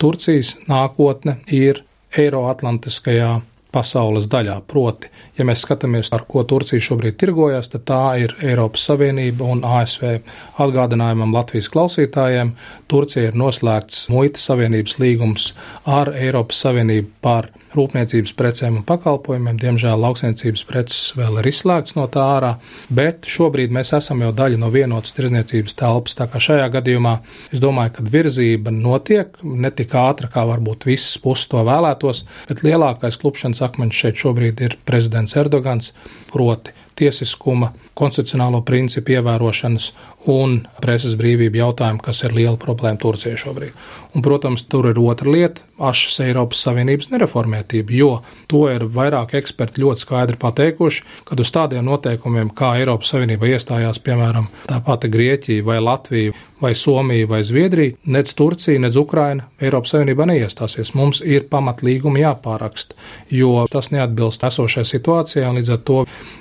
Turcijas 0.00 0.56
nākotne 0.70 1.40
ir 1.52 1.82
Eiroatlantiskajā 2.18 3.34
pasaules 3.74 4.28
daļā. 4.32 4.58
Proti, 4.68 5.10
ja 5.38 5.46
mēs 5.48 5.62
skatāmies, 5.66 6.10
ar 6.16 6.24
ko 6.28 6.44
Turcija 6.48 6.82
šobrīd 6.82 7.18
tirgojas, 7.20 7.70
tad 7.72 7.84
tā 7.88 8.02
ir 8.22 8.34
Eiropas 8.44 8.86
Savienība 8.88 9.48
un 9.48 9.64
ASV. 9.66 10.18
Atgādinājumam 10.64 11.34
Latvijas 11.36 11.70
klausītājiem, 11.72 12.54
Turcija 12.88 13.30
ir 13.30 13.38
noslēgts 13.38 14.06
muitas 14.12 14.48
savienības 14.48 14.98
līgums 15.02 15.52
ar 15.84 16.14
Eiropas 16.16 16.62
Savienību 16.64 17.12
par 17.24 17.50
rūpniecības 17.76 18.32
precēm 18.38 18.80
un 18.80 18.86
pakalpojumiem. 18.88 19.58
Diemžēl 19.60 20.00
lauksniecības 20.00 20.64
preces 20.68 21.02
vēl 21.18 21.40
ir 21.42 21.50
izslēgts 21.50 21.96
no 21.98 22.06
tā 22.12 22.24
ārā, 22.38 22.52
bet 22.94 23.28
šobrīd 23.28 23.74
mēs 23.74 23.92
esam 23.98 24.22
jau 24.24 24.32
daļa 24.36 24.60
no 24.62 24.70
vienotas 24.72 25.14
tirzniecības 25.16 25.76
telpas. 25.78 26.16
Tā 26.18 26.28
kā 26.32 26.40
šajā 26.42 26.68
gadījumā 26.78 27.18
es 27.52 27.62
domāju, 27.62 27.98
ka 27.98 28.06
virzība 28.08 28.72
notiek 28.74 29.36
ne 29.44 29.70
tik 29.74 29.94
ātri, 29.98 30.30
kā 30.32 30.46
varbūt 30.48 30.88
visas 30.88 31.18
puses 31.22 31.50
to 31.52 31.62
vēlētos, 31.68 32.24
bet 32.48 32.64
lielākais 32.64 33.20
klupšanas 33.20 33.57
akmeņš 33.64 34.02
šeit 34.02 34.20
šobrīd 34.22 34.62
ir 34.64 34.76
prezidents 34.88 35.36
Erdogans, 35.38 35.92
proti 36.32 36.74
tiesiskuma, 36.98 37.72
konstitucionālo 37.98 38.62
principu 38.66 39.14
ievērošanas 39.16 39.92
un 40.28 40.60
preses 40.82 41.16
brīvību 41.18 41.62
jautājumu, 41.62 42.02
kas 42.04 42.22
ir 42.26 42.34
liela 42.36 42.56
problēma 42.60 43.00
Turcijai 43.00 43.38
šobrīd. 43.40 43.76
Un, 44.14 44.24
protams, 44.24 44.64
tur 44.68 44.90
ir 44.90 45.00
otra 45.00 45.30
lieta- 45.32 45.62
ašas 45.90 46.20
Eiropas 46.26 46.62
Savienības 46.66 47.10
nereformētība, 47.12 47.90
jo 47.90 48.22
to 48.48 48.68
ir 48.68 48.80
vairāk 48.80 49.34
eksperti 49.34 49.82
ļoti 49.82 50.04
skaidri 50.04 50.36
pateikuši, 50.36 51.02
ka 51.24 51.36
uz 51.38 51.50
tādiem 51.50 51.84
noteikumiem, 51.84 52.50
kā 52.50 52.76
Eiropas 52.80 53.12
Savienība 53.12 53.48
iestājās, 53.54 53.98
piemēram, 53.98 54.48
tā 54.66 54.84
pati 54.84 55.08
Grieķija 55.08 55.64
vai 55.64 55.80
Latvija 55.80 56.32
vai 56.60 56.74
Somija 56.74 57.26
vai 57.26 57.44
Zviedrija, 57.44 57.94
nec 58.04 58.34
Turcija, 58.34 58.78
nec 58.78 58.96
Ukraina 58.96 59.44
Eiropas 59.60 59.94
Savienībā 59.94 60.26
neiestāsies. 60.26 60.94
Mums 60.94 61.20
ir 61.24 61.46
pamatlīgumi 61.50 62.24
jāpāraksta, 62.24 62.96
jo 63.30 63.66
tas 63.70 63.92
neatbilst 63.94 64.42
esošajai 64.48 64.88
situācijai, 64.90 65.46
un 65.48 65.60
līdz 65.60 65.72
ar 65.76 65.82
to 65.86 65.98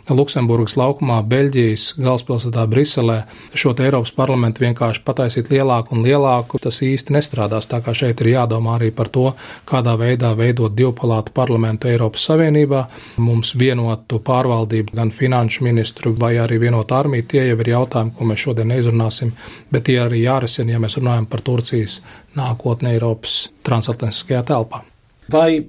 Luksemburgas 0.09 0.77
laukumā, 0.79 1.21
Beļģijas 1.21 1.91
galvaspilsētā 2.01 2.65
Briselē 2.71 3.19
šo 3.53 3.75
Eiropas 3.83 4.11
parlamentu 4.15 4.63
vienkārši 4.63 5.03
pataisīt 5.05 5.51
lielāku 5.51 5.95
un 5.95 6.03
lielāku, 6.05 6.59
tas 6.61 6.79
īsti 6.85 7.13
nestrādās. 7.15 7.69
Tā 7.71 7.79
kā 7.85 7.93
šeit 7.97 8.21
ir 8.23 8.31
jādomā 8.33 8.77
arī 8.77 8.89
par 8.95 9.11
to, 9.13 9.25
kādā 9.69 9.95
veidā 9.99 10.33
veidot 10.37 10.75
divpalātu 10.77 11.33
parlamentu 11.35 11.91
Eiropas 11.91 12.27
Savienībā, 12.29 12.85
mums 13.23 13.53
vienotu 13.59 14.21
pārvaldību, 14.23 14.95
gan 14.97 15.13
finanšu 15.13 15.67
ministru 15.67 16.15
vai 16.19 16.35
arī 16.43 16.59
vienotu 16.65 16.97
armiju. 16.97 17.27
Tie 17.33 17.45
jau 17.49 17.59
ir 17.61 17.71
jautājumi, 17.73 18.15
ko 18.17 18.31
mēs 18.31 18.43
šodien 18.47 18.71
neizrunāsim, 18.73 19.35
bet 19.71 19.87
tie 19.89 19.99
arī 20.03 20.23
jārisina, 20.25 20.75
ja 20.75 20.81
mēs 20.83 20.99
runājam 20.99 21.29
par 21.29 21.45
Turcijas 21.45 22.01
nākotni 22.37 22.95
Eiropas 22.95 23.47
transatlantiskajā 23.67 24.43
telpā. 24.51 24.83
Vai 25.31 25.63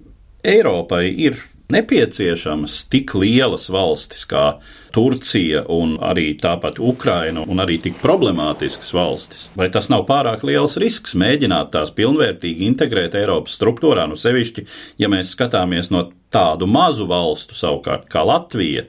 Eiropai 0.44 1.06
ir 1.18 1.40
nepieciešamas 1.72 2.86
tik 2.88 3.12
lielas 3.18 3.68
valstis 3.72 4.24
kā 4.28 4.44
Turcija 4.94 5.64
un 5.68 5.96
arī 6.00 6.30
tāpat 6.40 6.78
Ukraina 6.80 7.44
un 7.44 7.60
arī 7.60 7.76
tik 7.84 7.98
problemātiskas 8.00 8.94
valstis? 8.96 9.48
Vai 9.58 9.68
tas 9.72 9.90
nav 9.92 10.06
pārāk 10.08 10.46
liels 10.48 10.78
risks 10.80 11.16
mēģināt 11.18 11.72
tās 11.74 11.92
pilnvērtīgi 11.96 12.64
integrēt 12.68 13.18
Eiropas 13.20 13.58
struktūrā, 13.58 14.08
nu 14.08 14.16
sevišķi, 14.16 14.64
ja 14.98 15.12
mēs 15.12 15.34
skatāmies 15.36 15.92
no 15.94 16.06
tādu 16.32 16.68
mazu 16.70 17.08
valstu 17.08 17.56
savukārt 17.58 18.08
kā 18.12 18.24
Latvija 18.24 18.86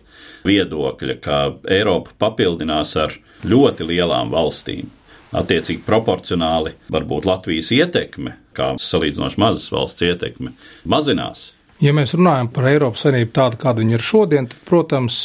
viedokļa, 0.48 1.20
ka 1.20 1.42
Eiropa 1.68 2.16
papildinās 2.28 2.96
ar 3.00 3.20
ļoti 3.44 3.92
lielām 3.92 4.32
valstīm? 4.32 4.88
Attiecīgi 5.30 5.84
proporcionāli 5.86 6.74
varbūt 6.90 7.28
Latvijas 7.30 7.70
ietekme, 7.76 8.40
kā 8.58 8.74
salīdzinoši 8.82 9.42
mazas 9.42 9.70
valsts 9.70 10.08
ietekme, 10.08 10.56
mazinās. 10.90 11.52
Ja 11.80 11.94
mēs 11.96 12.12
runājam 12.18 12.50
par 12.52 12.68
Eiropas 12.68 13.06
Savienību 13.06 13.32
tādu, 13.36 13.60
kāda 13.62 13.80
viņa 13.84 13.96
ir 13.96 14.04
šodien, 14.04 14.50
tad, 14.52 14.60
protams, 14.68 15.20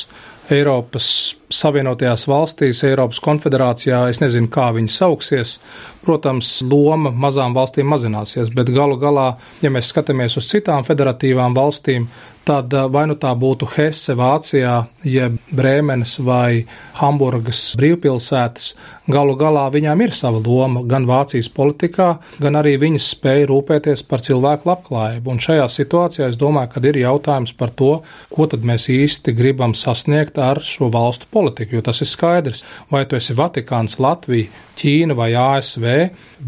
Eiropas 0.54 1.08
Savienotajās 1.52 2.24
valstīs, 2.30 2.80
Eiropas 2.88 3.20
konfederācijā, 3.24 4.04
es 4.10 4.20
nezinu, 4.22 4.48
kā 4.52 4.70
viņi 4.74 4.92
sauksies. 4.94 5.58
Protams, 6.04 6.58
loma 6.68 7.12
mazām 7.12 7.56
valstīm 7.56 7.88
mazināsies, 7.88 8.52
bet 8.54 8.72
galu 8.72 8.96
galā, 9.00 9.34
ja 9.64 9.72
mēs 9.72 9.88
skatāmies 9.92 10.36
uz 10.40 10.48
citām 10.50 10.84
federatīvām 10.84 11.56
valstīm, 11.56 12.08
tad 12.44 12.72
eh, 12.74 12.86
vai 12.92 13.06
nu 13.08 13.16
tā 13.20 13.32
būtu 13.38 13.68
Hesse 13.74 14.14
Vācijā, 14.18 14.76
jeb 15.08 15.38
Brēmenes 15.54 16.18
vai 16.24 16.64
Hamburgas 17.00 17.62
brīvpilsētas, 17.80 18.74
galu 19.10 19.36
galā 19.40 19.64
viņām 19.72 20.04
ir 20.04 20.14
sava 20.16 20.40
loma 20.44 20.84
gan 20.88 21.08
Vācijas 21.08 21.50
politikā, 21.54 22.10
gan 22.42 22.60
arī 22.60 22.76
viņas 22.82 23.10
spēja 23.16 23.48
rūpēties 23.50 24.04
par 24.08 24.24
cilvēku 24.24 24.68
labklājību. 24.70 25.32
Un 25.32 25.42
šajā 25.44 25.68
situācijā 25.72 26.28
es 26.30 26.40
domāju, 26.40 26.74
ka 26.74 26.84
ir 26.84 27.00
jautājums 27.04 27.54
par 27.56 27.72
to, 27.72 27.92
ko 28.32 28.48
tad 28.50 28.66
mēs 28.66 28.90
īsti 28.92 29.34
gribam 29.36 29.76
sasniegt 29.78 30.38
ar 30.38 30.60
šo 30.64 30.90
valstu 30.92 31.30
politiku, 31.34 31.78
jo 31.78 31.84
tas 31.84 32.00
ir 32.04 32.10
skaidrs. 32.10 32.62
Vai 32.92 33.04
tu 33.10 33.18
esi 33.18 33.34
Vatikāns, 33.36 33.98
Latvija, 34.02 34.50
Ķīna 34.74 35.14
vai 35.14 35.28
ASV, 35.38 35.84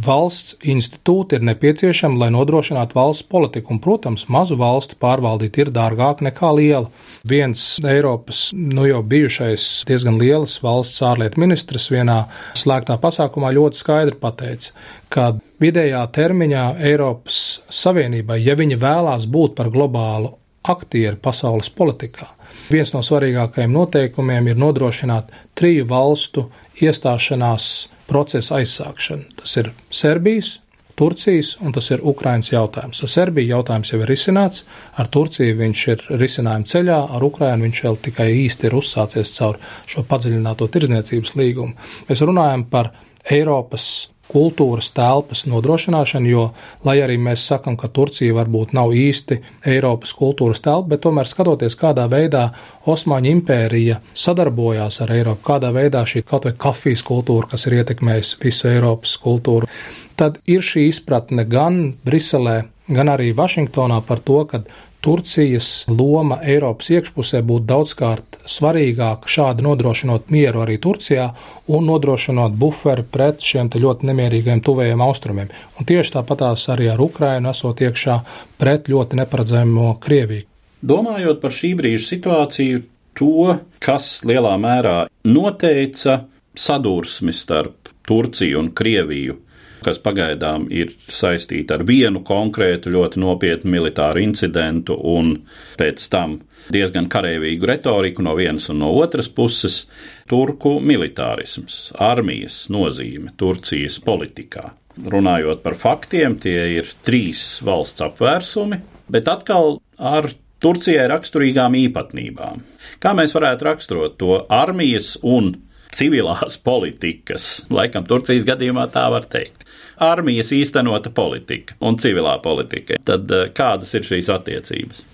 valsts 0.06 0.56
institūti 0.66 1.38
ir 1.38 1.44
nepieciešami, 1.46 2.18
lai 2.18 2.30
nodrošinātu 2.34 2.98
valsts 2.98 3.26
politiku. 3.30 3.74
Un, 3.74 3.80
protams, 3.82 4.26
mazu 4.32 4.58
valsti 4.58 4.98
pārvaldīt 5.02 5.60
ir 5.62 5.70
dārgāk 5.74 6.24
nekā 6.26 6.50
lielu. 6.58 6.90
Viens 7.26 7.64
Eiropas, 7.86 8.48
nu 8.56 8.86
jau 8.88 9.02
bijušais 9.06 9.84
diezgan 9.88 10.18
lielas 10.22 10.58
valsts 10.64 11.04
ārlietu 11.06 11.42
ministrs 11.42 11.90
vienā 11.92 12.24
slēgtā 12.58 12.98
pasākumā 13.02 13.52
ļoti 13.54 13.82
skaidri 13.82 14.18
pateica, 14.22 14.74
ka 15.12 15.28
vidējā 15.62 16.02
termiņā 16.16 16.64
Eiropas 16.90 17.44
Savienībai, 17.70 18.40
ja 18.42 18.58
viņi 18.58 18.80
vēlās 18.82 19.30
būt 19.30 19.54
par 19.58 19.70
globālu 19.74 20.34
aktieri 20.68 21.16
pasaules 21.22 21.70
politikā, 21.70 22.28
viens 22.70 22.92
no 22.94 23.02
svarīgākajiem 23.06 23.72
noteikumiem 23.72 24.52
ir 24.52 24.60
nodrošināt 24.60 25.32
triju 25.58 25.86
valstu 25.90 26.48
iestāšanās 26.82 27.72
procesa 28.06 28.60
aizsākšanu. 28.60 29.36
Tas 29.40 29.56
ir 29.60 29.72
Serbijas, 29.90 30.60
Turcijas, 30.96 31.58
un 31.60 31.74
tas 31.76 31.90
ir 31.92 32.00
Ukrainas 32.08 32.48
jautājums. 32.48 33.02
Ar 33.04 33.10
Serbiju 33.12 33.50
jautājums 33.50 33.92
jau 33.92 33.98
ir 34.00 34.08
risināts, 34.08 34.62
ar 34.96 35.10
Turciju 35.12 35.58
viņš 35.58 35.82
ir 35.92 36.04
risinājuma 36.22 36.70
ceļā, 36.72 37.00
ar 37.18 37.26
Ukrainu 37.26 37.66
viņš 37.66 37.82
vēl 37.84 37.98
tikai 38.06 38.30
īsti 38.46 38.70
ir 38.70 38.76
uzsācies 38.78 39.34
caur 39.36 39.60
šo 39.84 40.06
padziļināto 40.08 40.70
tirdzniecības 40.72 41.34
līgumu. 41.36 41.76
Mēs 42.08 42.24
runājam 42.24 42.64
par 42.72 42.94
Eiropas 43.28 43.90
kultūras 44.30 44.90
telpas 44.96 45.44
nodrošināšanu, 45.50 46.30
jo, 46.30 46.44
lai 46.86 46.98
arī 47.04 47.18
mēs 47.22 47.46
sakam, 47.46 47.76
ka 47.78 47.88
Turcija 47.92 48.34
varbūt 48.36 48.74
nav 48.76 48.94
īsti 48.96 49.40
Eiropas 49.72 50.14
kultūras 50.16 50.62
telpa, 50.64 50.94
bet 50.94 51.04
tomēr 51.06 51.30
skatoties, 51.30 51.78
kādā 51.78 52.08
veidā 52.10 52.48
Osmaņu 52.86 53.32
impērija 53.36 54.00
sadarbojās 54.14 55.00
ar 55.04 55.14
Eiropu, 55.16 55.44
kādā 55.46 55.72
veidā 55.74 56.04
šī 56.06 56.24
kaut 56.26 56.48
vai 56.48 56.54
kafijas 56.58 57.04
kultūra, 57.06 57.50
kas 57.52 57.66
ir 57.68 57.80
ietekmējusi 57.80 58.40
visu 58.42 58.70
Eiropas 58.70 59.16
kultūru, 59.22 59.70
tad 60.16 60.40
ir 60.48 60.64
šī 60.64 60.88
izpratne 60.90 61.46
gan 61.48 61.94
Briselē, 62.06 62.62
gan 62.88 63.10
arī 63.10 63.32
Vašingtonā 63.36 64.00
par 64.06 64.22
to, 64.24 64.42
ka 64.50 64.62
Turcijas 65.04 65.84
loma 65.88 66.38
Eiropas 66.42 66.88
iekšpusē 66.90 67.42
būtu 67.46 67.68
daudzkārt 67.70 68.38
svarīgāka 68.50 69.30
šādi 69.30 69.64
nodrošinot 69.66 70.32
mieru 70.34 70.64
arī 70.64 70.78
Turcijā 70.82 71.28
un 71.70 71.86
nodrošinot 71.90 72.56
buferi 72.58 73.04
pret 73.06 73.44
šiem 73.44 73.70
ļoti 73.70 74.08
nemierīgiem 74.10 74.62
tuvējiem 74.66 75.04
austrumiem. 75.06 75.52
Un 75.78 75.88
tieši 75.88 76.16
tāpatās 76.18 76.66
arī 76.74 76.90
ar 76.92 77.02
Ukrainu 77.02 77.52
esot 77.52 77.82
iekšā 77.86 78.18
pret 78.58 78.90
ļoti 78.90 79.20
neparedzējumu 79.22 79.94
Krieviju. 80.02 80.48
Domājot 80.86 81.40
par 81.40 81.54
šī 81.54 81.72
brīža 81.78 82.04
situāciju, 82.12 82.82
to, 83.16 83.56
kas 83.80 84.20
lielā 84.28 84.54
mērā 84.60 84.98
noteica 85.24 86.20
sadursmi 86.56 87.32
starp 87.32 87.92
Turciju 88.06 88.60
un 88.60 88.70
Krieviju 88.76 89.40
kas 89.84 89.98
pagaidām 90.02 90.66
ir 90.72 90.94
saistīta 91.12 91.76
ar 91.76 91.86
vienu 91.88 92.22
konkrētu 92.26 92.92
ļoti 92.94 93.20
nopietnu 93.22 93.72
militāru 93.72 94.22
incidentu 94.24 94.96
un 95.16 95.34
pēc 95.78 96.08
tam 96.12 96.38
diezgan 96.72 97.08
karavīgu 97.12 97.68
retoriku 97.68 98.24
no 98.26 98.34
vienas 98.38 98.70
un 98.72 98.80
no 98.82 98.92
otras 98.98 99.28
puses- 99.28 99.86
turku 100.30 100.78
militārisms, 100.80 101.92
armijas 101.98 102.66
nozīme 102.70 103.36
Turcijas 103.36 104.00
politikā. 104.00 104.70
Runājot 104.96 105.62
par 105.62 105.74
faktiem, 105.74 106.40
tie 106.40 106.78
ir 106.78 106.84
trīs 107.04 107.60
valsts 107.62 108.00
apvērsumi, 108.00 108.80
bet 109.10 109.28
atkal 109.28 109.80
ar 109.98 110.30
Turcijai 110.58 111.04
raksturīgām 111.12 111.76
īpatnībām. 111.76 112.62
Kā 112.98 113.12
mēs 113.12 113.34
varētu 113.36 113.66
raksturot 113.68 114.16
to 114.16 114.46
armijas 114.48 115.18
un 115.22 115.54
civilās 115.92 116.56
politikas, 116.70 117.66
laikam 117.70 118.06
Turcijas 118.08 118.44
gadījumā 118.48 118.90
tā 118.90 119.04
var 119.12 119.28
teikt 119.28 119.65
armijas 119.96 120.52
īstenota 120.52 121.10
politika 121.10 121.76
un 121.80 121.98
civilā 122.00 122.36
politika. 122.42 122.98
Tad 123.04 123.30
eh, 123.32 123.48
kādas 123.56 123.94
ir 123.96 124.06
šīs 124.06 124.30
attiecības? 124.32 125.04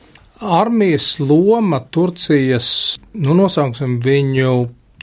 Armijas 0.43 1.21
loma 1.23 1.79
Turcijas, 1.91 2.99
nu, 3.15 3.35
nosauksim 3.39 4.01
viņu 4.03 4.55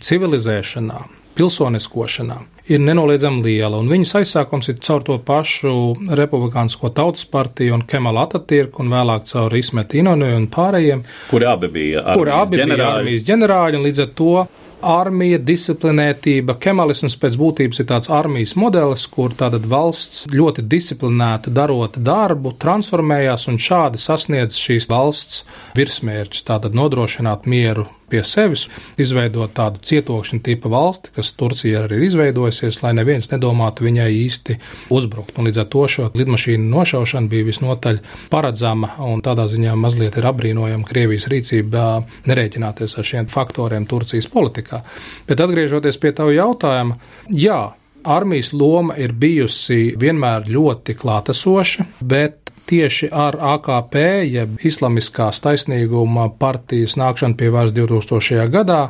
civilizēšanā, 0.04 1.00
pilsoniskošanā, 1.40 2.40
ir 2.70 2.82
nenoliedzami 2.84 3.42
liela, 3.46 3.80
un 3.80 3.88
viņas 3.92 4.18
aizsākums 4.20 4.68
ir 4.72 4.82
caur 4.84 5.06
to 5.08 5.16
pašu 5.26 5.72
Republikānisko 6.20 6.92
tautas 6.96 7.24
partiju 7.32 7.78
un 7.78 7.86
Kemala 7.88 8.26
Atatürku, 8.28 8.84
un 8.84 8.92
vēlāk 8.92 9.30
caur 9.32 9.56
Ismetu 9.56 10.02
Inonu 10.02 10.28
un 10.36 10.50
pārējiem, 10.52 11.06
kuri 11.32 11.48
abi 11.48 11.72
bija 11.72 12.04
armijas, 12.04 12.20
kuri 12.20 12.36
abi 12.36 12.60
ģenerāļi. 12.60 12.82
bija 12.84 12.98
armijas 12.98 13.28
ģenerāļi, 13.32 13.80
un 13.80 13.88
līdz 13.88 14.04
ar 14.04 14.12
to 14.20 14.34
armija, 14.82 15.40
disciplinētība. 15.44 16.56
Kemalisms 16.62 17.18
pēc 17.20 17.38
būtības 17.40 17.84
ir 17.84 17.90
tāds 17.92 18.12
armijas 18.14 18.56
modelis, 18.60 19.06
kur 19.12 19.36
tātad 19.38 19.68
valsts 19.70 20.26
ļoti 20.34 20.66
disciplinēta 20.72 21.54
darot 21.54 22.00
darbu, 22.00 22.56
transformējās 22.62 23.50
un 23.52 23.62
šādi 23.62 24.02
sasniedz 24.02 24.60
šīs 24.60 24.90
valsts 24.92 25.46
virsmērķus, 25.78 26.46
tātad 26.48 26.78
nodrošināt 26.78 27.50
mieru 27.50 27.90
pie 28.10 28.24
sevis, 28.28 28.68
izveidot 29.00 29.54
tādu 29.58 29.82
cietokšņa 29.86 30.42
tipa 30.46 30.72
valsti, 30.72 31.14
kas 31.16 31.32
Turcija 31.40 31.84
arī 31.84 32.00
ir 32.00 32.08
izveidojusies, 32.10 32.82
lai 32.84 32.94
neviens 32.98 33.32
nedomātu 33.32 33.88
viņai 33.88 34.10
īsti 34.26 34.58
uzbrukt. 34.96 35.38
Un 35.40 35.50
līdz 35.50 35.64
ar 35.64 35.70
to 35.74 35.86
šo 35.92 36.10
lidmašīnu 36.18 36.70
nošaušana 36.74 37.32
bija 37.32 37.48
visnotaļ 37.50 38.02
paredzama 38.34 38.96
un 39.10 39.24
tādā 39.26 39.48
ziņā 39.52 39.76
mazliet 39.80 40.18
ir 40.20 40.30
apbrīnojama 40.30 40.88
Krievijas 40.90 41.30
rīcība 41.32 41.90
nerēķināties 42.30 42.98
ar 43.00 43.12
šiem 43.12 43.30
faktoriem 43.32 43.88
Turcijas 43.90 44.30
politikā. 44.32 44.84
Bet 45.30 45.44
atgriežoties 45.44 46.02
pie 46.02 46.14
tavu 46.18 46.34
jautājumu, 46.36 46.98
jā, 47.36 47.62
armijas 48.04 48.54
loma 48.54 48.96
ir 48.98 49.14
bijusi 49.14 49.94
vienmēr 50.00 50.48
ļoti 50.50 50.96
klātesoša, 51.00 51.86
bet 52.02 52.39
tieši 52.70 53.10
ar 53.12 53.38
AKP, 53.56 53.96
jeb 54.30 54.60
Islamiskās 54.66 55.42
taisnīguma 55.44 56.30
partijas 56.40 56.98
nākšanu 57.00 57.38
pie 57.40 57.50
varas 57.54 57.74
2000. 57.74 58.46
gadā, 58.54 58.82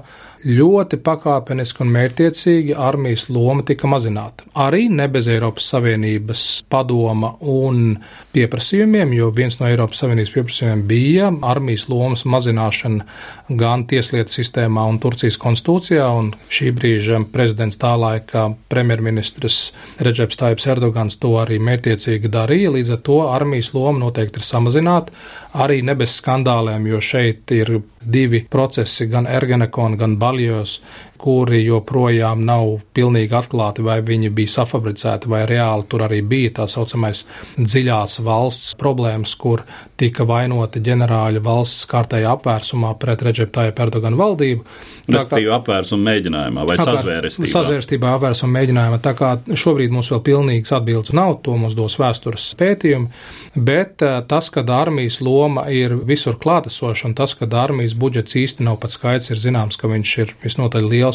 ļoti 0.46 1.00
pakāpeniski 1.04 1.84
un 1.84 1.92
mērķiecīgi 1.94 2.76
armijas 2.80 3.26
loma 3.34 3.64
tika 3.68 3.90
mazināta. 3.92 4.46
Arī 4.60 4.88
ne 4.92 5.08
bez 5.12 5.28
Eiropas 5.32 5.68
Savienības 5.74 6.44
padoma 6.72 7.34
un 7.42 7.98
pieprasījumiem, 8.34 9.12
jo 9.18 9.30
viens 9.36 9.60
no 9.60 9.68
Eiropas 9.68 10.04
Savienības 10.04 10.34
pieprasījumiem 10.36 10.84
bija 10.88 11.32
armijas 11.50 11.88
lomas 11.92 12.26
mazināšana 12.30 13.58
gan 13.60 13.86
tieslietu 13.90 14.38
sistēmā 14.38 14.86
un 14.90 15.02
Turcijas 15.04 15.40
konstitūcijā, 15.42 16.08
un 16.16 16.32
šī 16.48 16.72
brīža 16.78 17.22
prezidents 17.34 17.80
tā 17.82 17.96
laika 18.00 18.50
premjerministrs 18.72 19.60
Reģeps 20.00 20.40
Taips 20.40 20.70
Erdogans 20.72 21.20
to 21.20 21.36
arī 21.42 21.60
mērķiecīgi 21.64 22.32
darīja, 22.32 22.74
līdz 22.78 22.96
ar 22.96 23.04
to 23.06 23.22
armijas 23.28 23.74
loma 23.76 24.06
noteikti 24.06 24.40
ir 24.40 24.48
samazināta, 24.48 25.16
arī 25.60 25.82
ne 25.84 25.98
bez 26.00 26.16
skandāliem, 26.22 26.88
jo 26.94 27.02
šeit 27.04 27.52
ir 27.56 27.80
divi 28.02 28.46
procesi, 28.50 29.08
gan 29.08 29.28
Ergenekon, 29.28 29.98
gan 29.98 30.18
Baljos, 30.20 30.80
kuri 31.20 31.62
joprojām 31.66 32.44
nav 32.48 32.80
pilnīgi 32.96 33.36
atklāti, 33.36 33.84
vai 33.86 34.00
viņi 34.06 34.32
bija 34.36 34.56
safabricēti, 34.60 35.30
vai 35.32 35.44
reāli 35.50 35.88
tur 35.92 36.06
arī 36.08 36.22
bija 36.26 36.56
tā 36.62 36.68
saucamais 36.72 37.26
dziļās 37.60 38.20
valsts 38.26 38.76
problēmas, 38.80 39.36
kur 39.40 39.66
tika 40.00 40.24
vainoti 40.28 40.82
ģenerāļi 40.84 41.42
valsts 41.44 41.88
kārtējā 41.90 42.32
apvērsumā 42.38 42.94
pret 43.00 43.24
Reģeptāju 43.28 43.76
Perdoganu 43.76 44.20
valdību. 44.20 44.64
Respektīvi 45.10 45.52
apvērsuma 45.56 46.06
mēģinājumā 46.12 46.66
vai 46.70 46.76
apvērs, 46.78 47.00
sazvērestībā. 47.02 47.52
Sazvērestībā 47.54 48.12
apvērsuma 48.16 48.56
mēģinājumā. 48.60 49.00
Tā 49.04 49.14
kā 49.18 49.32
šobrīd 49.58 49.94
mums 49.96 50.12
vēl 50.14 50.22
pilnīgas 50.28 50.76
atbildes 50.78 51.16
nav, 51.18 51.40
to 51.46 51.56
mums 51.60 51.76
dos 51.78 51.98
vēstures 52.00 52.52
pētījumi, 52.60 53.10
bet 53.56 54.06
eh, 54.06 54.20
tas, 54.30 54.52
ka 54.54 54.64
armijas 54.78 55.20
loma 55.26 55.66
ir 55.74 55.98
visur 56.08 56.38
klātesoša 56.40 57.10
un 57.10 57.18
tas, 57.18 57.34
ka 57.40 57.50
armijas 57.60 57.98
budžets 57.98 58.38
īsti 58.38 58.68
nav 58.68 58.78
pats 58.84 59.00
skaits, 59.00 59.34
ir 59.34 59.42
zināms, 59.42 59.80
ka 59.80 59.90
viņš 59.90 60.16
ir 60.22 60.36
visnotaļ 60.44 60.86
liels. 60.94 61.09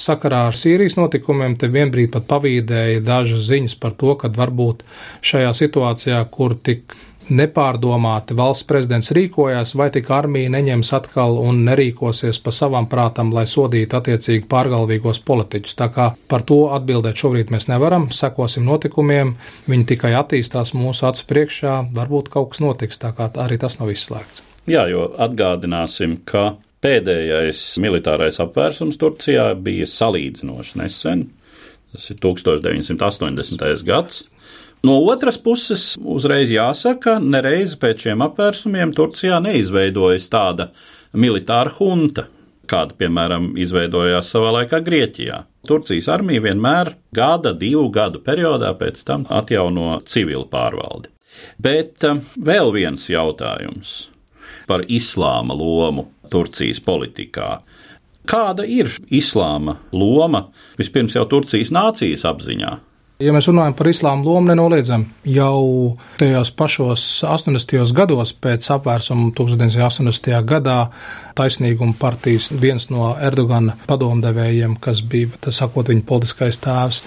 Sakarā 0.00 0.46
ar 0.50 0.58
Sīrijas 0.58 0.98
notikumiem 0.98 1.56
te 1.60 1.70
vienbrīd 1.72 2.12
pat 2.14 2.28
pavīdēja 2.30 3.04
dažas 3.06 3.46
ziņas 3.50 3.78
par 3.82 3.96
to, 3.98 4.16
ka 4.20 4.32
varbūt 4.36 4.84
šajā 5.24 5.54
situācijā, 5.62 6.20
kur 6.32 6.56
tik 6.56 6.96
nepārdomāti 7.30 8.34
valsts 8.36 8.66
prezidents 8.68 9.12
rīkojās, 9.14 9.74
vai 9.78 9.88
tik 9.94 10.10
armija 10.12 10.50
neņems 10.52 10.92
atkal 10.96 11.38
un 11.42 11.62
nerīkosies 11.66 12.40
pa 12.42 12.52
savam 12.54 12.88
prātam, 12.90 13.32
lai 13.34 13.44
sodītu 13.50 13.98
attiecīgi 13.98 14.48
pārgalvīgos 14.50 15.22
politiķus. 15.26 15.76
Tā 15.78 15.88
kā 15.94 16.08
par 16.28 16.46
to 16.48 16.64
atbildēt 16.76 17.20
šobrīd 17.22 17.52
mēs 17.54 17.68
nevaram, 17.70 18.08
sekosim 18.14 18.66
notikumiem, 18.68 19.36
viņi 19.70 19.88
tikai 19.94 20.14
attīstās 20.18 20.74
mūsu 20.76 21.08
acu 21.10 21.28
priekšā, 21.30 21.78
varbūt 21.94 22.32
kaut 22.32 22.52
kas 22.52 22.64
notiks, 22.64 23.00
tā 23.02 23.14
kā 23.16 23.30
arī 23.44 23.60
tas 23.62 23.78
nav 23.80 23.92
izslēgts. 23.94 24.44
Jā, 24.70 24.86
jo 24.90 25.08
atgādināsim, 25.18 26.20
ka 26.26 26.52
pēdējais 26.82 27.62
militārais 27.82 28.40
apvērsums 28.42 28.98
Turcijā 29.00 29.52
bija 29.58 29.86
salīdzinoši 29.88 30.82
nesen. 30.82 31.28
Tas 31.92 32.08
ir 32.10 32.20
1980. 32.22 33.84
gads. 33.86 34.26
No 34.82 34.96
otras 35.06 35.38
puses, 35.38 35.92
uzreiz 36.02 36.50
jāsaka, 36.50 37.18
nereiz 37.22 37.76
pēc 37.78 38.08
šiem 38.08 38.24
apvērsumiem 38.26 38.94
Turcijā 38.96 39.38
neizveidojas 39.44 40.26
tāda 40.32 40.72
militāra 41.14 41.70
hunta, 41.76 42.26
kāda, 42.66 42.96
piemēram, 42.98 43.52
izveidojās 43.62 44.32
savā 44.32 44.50
laikā 44.56 44.80
Grieķijā. 44.82 45.42
Turcijas 45.68 46.08
armija 46.10 46.42
vienmēr 46.48 46.96
gada, 47.14 47.52
divu 47.54 47.86
gadu 47.94 48.22
periodā 48.24 48.72
pēc 48.78 49.04
tam 49.06 49.28
atjauno 49.30 50.00
civilu 50.08 50.48
pārvaldi. 50.50 51.12
Bet 51.62 52.02
um, 52.08 52.24
vēl 52.42 52.74
viens 52.74 53.06
jautājums 53.12 54.11
par 54.72 54.86
islāma 54.88 55.52
lomu 55.58 56.08
Turcijas 56.32 56.80
politikā. 56.80 57.58
Kāda 58.28 58.64
ir 58.64 58.88
islāma 59.12 59.76
loma 59.92 60.46
vispirms 60.78 61.18
jau 61.18 61.26
Turcijas 61.28 61.74
nācijas 61.74 62.24
apziņā? 62.30 62.72
Ja 63.22 63.30
mēs 63.30 63.46
runājam 63.46 63.74
par 63.78 63.86
islāmu 63.86 64.24
lomu, 64.26 64.48
nenoliedzam, 64.48 65.04
jau 65.28 65.92
tajos 66.18 66.50
pašos 66.58 67.02
80. 67.28 67.92
gados 67.94 68.32
pēc 68.34 68.66
apvērsuma 68.74 69.28
1980. 69.38 70.40
gadā 70.48 70.78
taisnīguma 71.38 71.94
partijas 72.00 72.48
viens 72.64 72.88
no 72.90 73.12
Erdogana 73.14 73.76
padomdevējiem, 73.86 74.74
kas 74.82 75.04
bija, 75.06 75.36
tas 75.44 75.60
sakot, 75.62 75.92
viņa 75.92 76.02
politiskais 76.08 76.58
tēvs, 76.64 77.02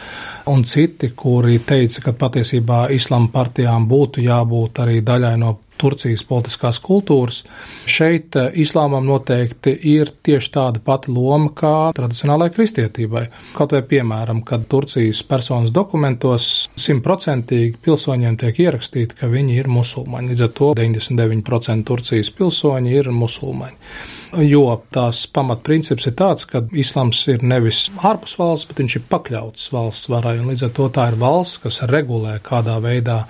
un 0.53 0.63
citi, 0.63 1.11
kuri 1.17 1.59
teica, 1.67 2.05
ka 2.07 2.15
patiesībā 2.23 2.85
islāma 2.95 3.33
partijām 3.33 3.89
būtu 3.89 4.23
jābūt 4.23 4.85
arī 4.85 5.01
daļai 5.03 5.35
no 5.41 5.57
Turcijas 5.81 6.23
politiskās 6.27 6.79
kultūras. 6.83 7.43
Šeit 7.89 8.35
eh, 8.39 8.49
islāmam 8.63 9.05
noteikti 9.07 9.75
ir 9.91 10.11
tieši 10.25 10.51
tāda 10.55 10.81
pati 10.83 11.13
loma 11.13 11.51
kā 11.55 11.75
tradicionālajai 11.97 12.55
kristietībai. 12.55 13.25
Kaut 13.57 13.75
vai 13.75 13.83
piemēram, 13.85 14.43
kad 14.47 14.67
Turcijas 14.71 15.23
personas 15.27 15.73
dokumentos 15.75 16.49
simtprocentīgi 16.79 17.79
pilsoņiem 17.85 18.39
tiek 18.41 18.61
ierakstīti, 18.67 19.19
ka 19.19 19.31
viņi 19.31 19.59
ir 19.61 19.71
musulmaņi. 19.71 20.33
Līdz 20.33 20.47
ar 20.47 20.53
to 20.59 20.73
99% 20.81 21.89
Turcijas 21.89 22.31
pilsoņi 22.35 22.95
ir 22.99 23.11
musulmaņi 23.15 24.23
jo 24.43 24.63
tās 24.93 25.25
pamatprincips 25.31 26.07
ir 26.09 26.15
tāds, 26.19 26.45
ka 26.49 26.63
islams 26.75 27.21
ir 27.31 27.43
nevis 27.45 27.85
ārpus 28.03 28.35
valsts, 28.39 28.67
bet 28.69 28.81
viņš 28.81 28.95
ir 28.99 29.05
pakļauts 29.11 29.71
valsts 29.73 30.09
varai. 30.11 30.37
Līdz 30.43 30.67
ar 30.67 30.73
to 30.77 30.87
tā 30.95 31.09
ir 31.11 31.19
valsts, 31.21 31.61
kas 31.63 31.81
regulē, 31.91 32.37
kādā 32.45 32.77
veidā 32.83 33.23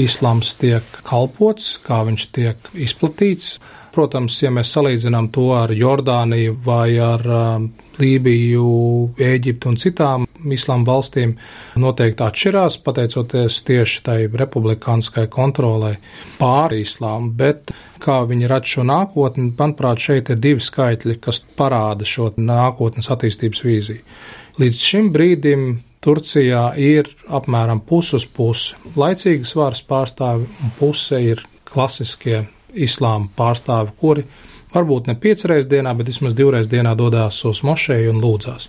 islams 0.00 0.54
tiek 0.60 0.84
kalpots, 1.08 1.76
kā 1.86 2.02
viņš 2.08 2.26
tiek 2.36 2.74
izplatīts. 2.74 3.56
Protams, 3.92 4.38
ja 4.40 4.48
mēs 4.48 4.72
salīdzinām 4.72 5.28
to 5.34 5.50
ar 5.52 5.72
Jordāniju 5.76 6.56
vai 6.64 6.96
ar 6.96 7.26
uh, 7.28 7.66
Lībiju, 8.00 8.68
Ēģiptu 9.20 9.68
un 9.68 9.76
citām 9.76 10.31
islāma 10.50 10.86
valstīm, 10.88 11.36
noteikti 11.80 12.24
atšķirās, 12.26 12.78
pateicoties 12.84 13.60
tieši 13.68 14.02
tai 14.06 14.18
republikāniskai 14.26 15.28
kontrolai 15.32 15.94
pāri 16.40 16.82
islāmu, 16.86 17.32
bet 17.38 17.72
kā 18.02 18.22
viņi 18.28 18.50
redz 18.50 18.74
šo 18.74 18.86
nākotni, 18.88 19.52
manuprāt, 19.58 20.02
šeit 20.02 20.32
ir 20.32 20.42
divi 20.42 20.64
skaitļi, 20.64 21.18
kas 21.22 21.44
parāda 21.58 22.08
šo 22.08 22.32
nākotnes 22.36 23.10
attīstības 23.12 23.64
vīziju. 23.66 24.04
Līdz 24.60 24.84
šim 24.84 25.12
brīdim 25.14 25.66
Turcijā 26.02 26.72
ir 26.82 27.06
apmēram 27.30 27.80
pus 27.86 28.10
uz 28.18 28.26
pusi 28.26 28.74
laicīgas 28.98 29.54
varas 29.54 29.84
pārstāvi 29.86 30.48
un 30.50 30.72
puse 30.80 31.20
ir 31.22 31.44
klasiskie 31.68 32.42
islāma 32.74 33.30
pārstāvi, 33.36 33.94
kuri 34.00 34.26
varbūt 34.74 35.10
ne 35.10 35.14
piecreiz 35.18 35.68
dienā, 35.70 35.92
bet 35.98 36.10
vismaz 36.10 36.36
divreiz 36.38 36.68
dienā 36.72 36.94
dodas 36.98 37.38
uz 37.48 37.62
mošeju 37.66 38.12
un 38.12 38.20
lūdzās. 38.22 38.68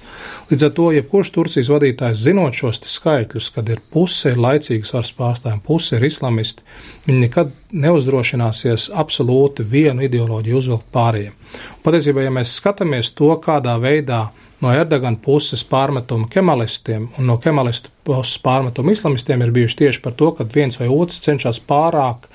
Līdz 0.52 0.68
ar 0.68 0.74
to, 0.78 0.88
jebkurš 0.98 1.34
Turcijas 1.36 1.72
vadītājs 1.74 2.24
zinot 2.26 2.58
šos 2.58 2.82
skaitļus, 2.94 3.50
kad 3.56 3.70
ir 3.72 3.82
puse 3.94 4.34
ir 4.34 4.42
laicīgas 4.44 4.94
varas 4.96 5.14
pārstāvjiem, 5.18 5.64
puse 5.66 5.98
ir 5.98 6.08
islamisti, 6.10 6.66
viņi 7.08 7.26
nekad 7.26 7.54
neuzdrošināsies 7.74 8.90
absolūti 8.94 9.66
vienu 9.66 10.06
ideoloģiju 10.06 10.60
uzvilkt 10.60 10.90
pārējiem. 10.94 11.36
Patiesībā, 11.86 12.26
ja 12.26 12.34
mēs 12.34 12.56
skatāmies 12.60 13.14
to, 13.18 13.32
kādā 13.44 13.76
veidā 13.82 14.28
no 14.64 14.72
Erdogana 14.72 15.20
puses 15.22 15.64
pārmetumu 15.68 16.30
kemalistiem 16.32 17.10
un 17.18 17.28
no 17.28 17.38
kemalistu 17.42 17.92
puses 18.08 18.38
pārmetumu 18.44 18.94
islamistiem 18.96 19.44
ir 19.44 19.52
bijuši 19.56 19.80
tieši 19.84 20.04
par 20.04 20.16
to, 20.20 20.32
ka 20.38 20.48
viens 20.56 20.80
vai 20.80 20.90
otrs 20.92 21.20
cenšas 21.26 21.60
pārāk 21.68 22.30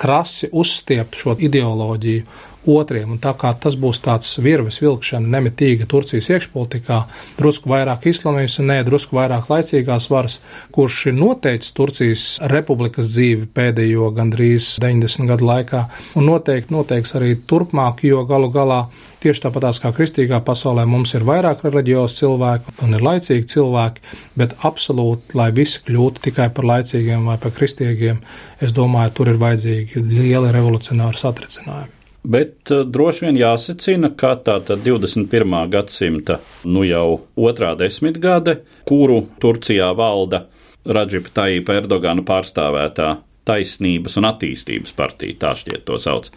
krasi 0.00 0.48
uzstiept 0.52 1.18
šo 1.18 1.36
ideoloģiju 1.38 2.24
otriem. 2.70 3.14
Un 3.14 3.20
tā 3.22 3.34
kā 3.38 3.52
tas 3.60 3.76
būs 3.80 4.00
tāds 4.04 4.34
virves 4.42 4.80
vilkšana 4.82 5.30
nemitīga 5.36 5.88
Turcijas 5.90 6.30
iekšpolitikā, 6.32 7.00
drusku 7.38 7.70
vairāk 7.72 8.08
islamismu, 8.10 8.66
nē, 8.70 8.80
drusku 8.88 9.18
vairāk 9.18 9.50
laicīgās 9.52 10.10
varas, 10.12 10.40
kurš 10.74 11.00
ir 11.12 11.18
noteicis 11.18 11.74
Turcijas 11.76 12.26
republikas 12.52 13.12
dzīvi 13.14 13.48
pēdējo 13.54 14.10
gandrīz 14.16 14.74
90 14.82 15.30
gadu 15.30 15.48
laikā, 15.50 15.86
un 16.18 16.30
noteikti 16.30 16.74
noteiks 16.74 17.16
arī 17.18 17.34
turpmāk, 17.48 18.04
jo 18.08 18.24
galu 18.28 18.50
galā 18.54 18.84
tieši 19.24 19.46
tāpatās 19.46 19.80
kā 19.80 19.92
kristīgā 19.96 20.40
pasaulē 20.44 20.84
mums 20.88 21.14
ir 21.16 21.24
vairāk 21.24 21.64
reliģiozi 21.64 22.20
cilvēki 22.20 22.76
un 22.84 22.96
ir 22.96 23.04
laicīgi 23.04 23.48
cilvēki, 23.54 24.04
bet 24.40 24.56
absolūti, 24.68 25.38
lai 25.38 25.50
visi 25.56 25.80
kļūtu 25.86 26.26
tikai 26.28 26.50
par 26.54 26.68
laicīgiem 26.74 27.28
vai 27.30 27.40
par 27.40 27.56
kristīgiem, 27.56 28.20
es 28.60 28.76
domāju, 28.76 29.16
tur 29.16 29.32
ir 29.32 29.40
vajadzīgi 29.40 30.04
lieli 30.04 30.52
revolucionāri 30.54 31.20
satricinājumi. 31.20 32.03
Bet 32.24 32.70
uh, 32.72 32.86
droši 32.88 33.26
vien 33.26 33.36
jāsacina, 33.36 34.08
ka 34.16 34.32
tā 34.40 34.56
tad 34.64 34.80
21. 34.86 35.56
gadsimta, 35.72 36.38
nu 36.64 36.86
jau 36.88 37.20
otrā 37.36 37.74
desmitgade, 37.76 38.62
kuru 38.88 39.26
Turcijā 39.42 39.90
valda 39.96 40.46
Radžipa 40.84 41.34
Tajipa 41.36 41.76
Erdogana 41.82 42.24
pārstāvētā 42.24 43.10
taisnības 43.44 44.16
un 44.16 44.28
attīstības 44.30 44.96
partija, 44.96 45.36
tā 45.42 45.52
šķiet 45.60 45.84
to 45.84 46.00
sauc, 46.00 46.30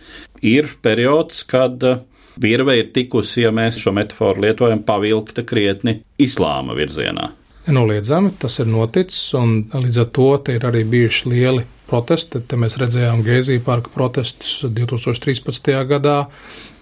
ir 0.44 0.68
periods, 0.84 1.46
kad 1.48 1.88
uh, 1.88 2.04
virve 2.36 2.76
ir 2.82 2.92
tikusi, 2.92 3.46
ja 3.46 3.54
mēs 3.56 3.80
šo 3.80 3.96
metaforu 3.96 4.44
lietojam, 4.44 4.84
pavilkta 4.84 5.48
krietni 5.48 6.02
islāma 6.20 6.76
virzienā. 6.76 7.32
Nenoliedzami 7.68 8.36
tas 8.40 8.60
ir 8.60 8.68
noticis, 8.72 9.32
un 9.40 9.58
līdz 9.72 10.04
ar 10.04 10.12
to 10.16 10.30
ir 10.52 10.68
arī 10.68 10.84
bijuši 10.88 11.32
lieli 11.32 11.66
protesti. 11.88 12.42
Te 12.44 12.60
mēs 12.60 12.78
redzējām 12.82 13.24
Gēzija 13.26 13.64
parka 13.66 13.92
protestus 13.94 14.60
2013. 14.64 15.72
gadā, 15.90 16.18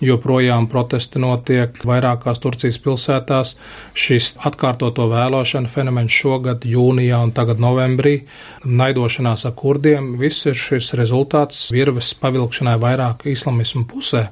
joprojām 0.04 0.68
protesti 0.72 1.22
notiek 1.22 1.78
vairākās 1.88 2.41
Turcijas 2.44 2.82
pilsētās. 2.84 3.56
Šis 3.94 4.34
atkārtoto 4.50 5.08
vēlošanu 5.12 5.72
fenomens 5.72 6.13
šogad 6.13 6.68
jūnijā 6.68 7.22
un 7.24 7.34
tagad 7.36 7.62
novembrī, 7.63 8.18
naidošanās 8.65 9.48
ar 9.50 9.56
kurdiem, 9.58 10.15
viss 10.22 10.50
ir 10.50 10.58
šis 10.60 10.94
rezultāts 11.00 11.68
virves 11.76 12.13
pavilkšanai 12.22 12.78
vairāk 12.82 13.28
islamismu 13.32 13.86
pusē. 13.89 14.28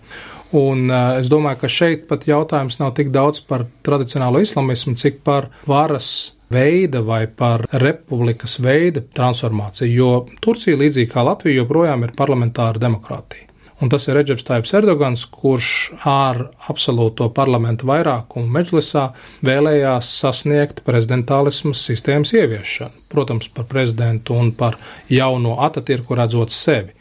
Un 0.54 0.86
uh, 0.92 1.18
es 1.18 1.32
domāju, 1.34 1.64
ka 1.64 1.70
šeit 1.72 2.06
pat 2.10 2.28
jautājums 2.30 2.78
nav 2.78 2.94
tik 2.98 3.10
daudz 3.14 3.42
par 3.50 3.66
tradicionālo 3.86 4.44
islamismu, 4.44 4.94
cik 5.02 5.24
par 5.26 5.50
varas 5.66 6.34
veida 6.54 7.02
vai 7.06 7.26
par 7.28 7.66
republikas 7.82 8.60
veida 8.64 9.04
transformāciju, 9.16 9.94
jo 9.94 10.12
Turcija, 10.44 10.80
līdzīgi 10.80 11.12
kā 11.12 11.26
Latvija, 11.26 11.62
joprojām 11.64 12.06
ir 12.08 12.16
parlamentāra 12.18 12.82
demokrātija. 12.82 13.50
Un 13.84 13.90
tas 13.92 14.06
ir 14.08 14.16
Reģips 14.16 14.46
Taips 14.48 14.72
Erdogans, 14.78 15.26
kurš 15.28 15.70
ar 16.08 16.38
absolūto 16.72 17.26
parlamentu 17.36 17.90
vairākumu 17.90 18.48
mežlisā 18.56 19.10
vēlējās 19.44 20.12
sasniegt 20.22 20.80
prezidentālismas 20.88 21.82
sistēmas 21.90 22.32
ieviešanu. 22.38 23.02
Protams, 23.12 23.50
par 23.52 23.68
prezidentu 23.68 24.38
un 24.40 24.54
par 24.56 24.78
jauno 25.12 25.58
Atatirku 25.66 26.16
redzot 26.16 26.54
sevi. 26.56 26.94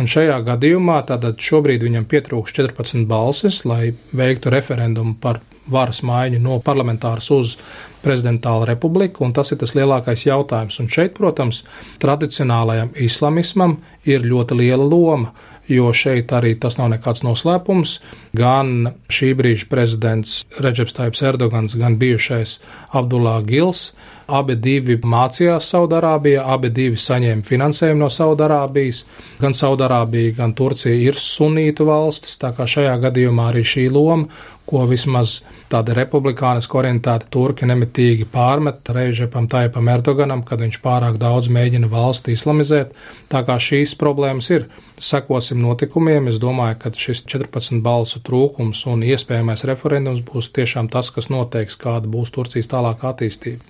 Un 0.00 0.08
šajā 0.08 0.38
gadījumā 0.46 1.02
tātad 1.08 1.40
šobrīd 1.42 1.82
viņam 1.84 2.06
pietrūks 2.08 2.54
14 2.56 3.04
balsis, 3.10 3.62
lai 3.68 3.92
veiktu 4.16 4.52
referendumu 4.52 5.18
par 5.20 5.42
varas 5.70 6.00
maiņu 6.06 6.40
no 6.42 6.58
parlamentāras 6.64 7.28
uz 7.34 7.56
prezidentālu 8.02 8.66
republiku, 8.66 9.26
un 9.26 9.34
tas 9.36 9.52
ir 9.52 9.60
tas 9.60 9.76
lielākais 9.78 10.24
jautājums. 10.26 10.80
Un 10.82 10.90
šeit, 10.90 11.14
protams, 11.18 11.62
tradicionālajam 12.02 12.92
islamismam 13.04 13.78
ir 14.08 14.26
ļoti 14.26 14.58
liela 14.58 14.86
loma, 14.88 15.30
jo 15.70 15.92
šeit 15.94 16.32
arī 16.34 16.56
tas 16.58 16.78
nav 16.80 16.90
nekāds 16.96 17.22
noslēpums. 17.26 17.98
Gan 18.36 18.90
šī 19.12 19.32
brīža 19.38 19.68
prezidents 19.70 20.40
Reģeps 20.58 20.98
Taips 20.98 21.22
Erdogans, 21.28 21.76
gan 21.78 22.00
bijušais 22.00 22.58
Abdullah 22.98 23.42
Gils, 23.46 23.92
abi 24.26 24.56
divi 24.56 24.98
mācījās 25.02 25.70
Saudārābijā, 25.72 26.44
abi 26.54 26.70
divi 26.74 27.00
saņēma 27.00 27.46
finansējumu 27.46 28.04
no 28.04 28.10
Saudārābijas. 28.12 29.04
Gan 29.42 29.56
Saudārābija, 29.58 30.36
gan 30.38 30.56
Turcija 30.58 30.94
ir 30.94 31.18
sunītu 31.18 31.86
valstis, 31.88 32.38
tā 32.42 32.52
kā 32.56 32.68
šajā 32.68 32.96
gadījumā 33.06 33.50
arī 33.52 33.64
šī 33.66 33.88
loma 33.92 34.28
ko 34.72 34.84
vismaz 34.88 35.40
tādi 35.72 35.94
republikāniski 35.96 36.78
orientēti 36.80 37.28
turki 37.34 37.66
nemitīgi 37.68 38.26
pārmet 38.32 38.88
Reizepam 38.96 39.48
Taipam 39.50 39.90
Erdoganam, 39.92 40.44
kad 40.48 40.62
viņš 40.62 40.78
pārāk 40.84 41.18
daudz 41.20 41.50
mēģina 41.52 41.90
valsti 41.92 42.36
islamizēt. 42.36 42.94
Tā 43.32 43.42
kā 43.48 43.58
šīs 43.60 43.92
problēmas 44.00 44.48
ir, 44.54 44.68
sekosim 44.96 45.60
notikumiem. 45.64 46.30
Es 46.32 46.38
domāju, 46.42 46.78
ka 46.84 46.94
šis 47.04 47.24
14 47.34 47.82
balsu 47.84 48.22
trūkums 48.24 48.86
un 48.92 49.04
iespējamais 49.06 49.66
referendums 49.68 50.24
būs 50.24 50.52
tiešām 50.56 50.88
tas, 50.92 51.10
kas 51.12 51.28
noteiks, 51.32 51.76
kāda 51.76 52.08
būs 52.08 52.32
Turcijas 52.34 52.70
tālākā 52.72 53.12
attīstība. 53.12 53.66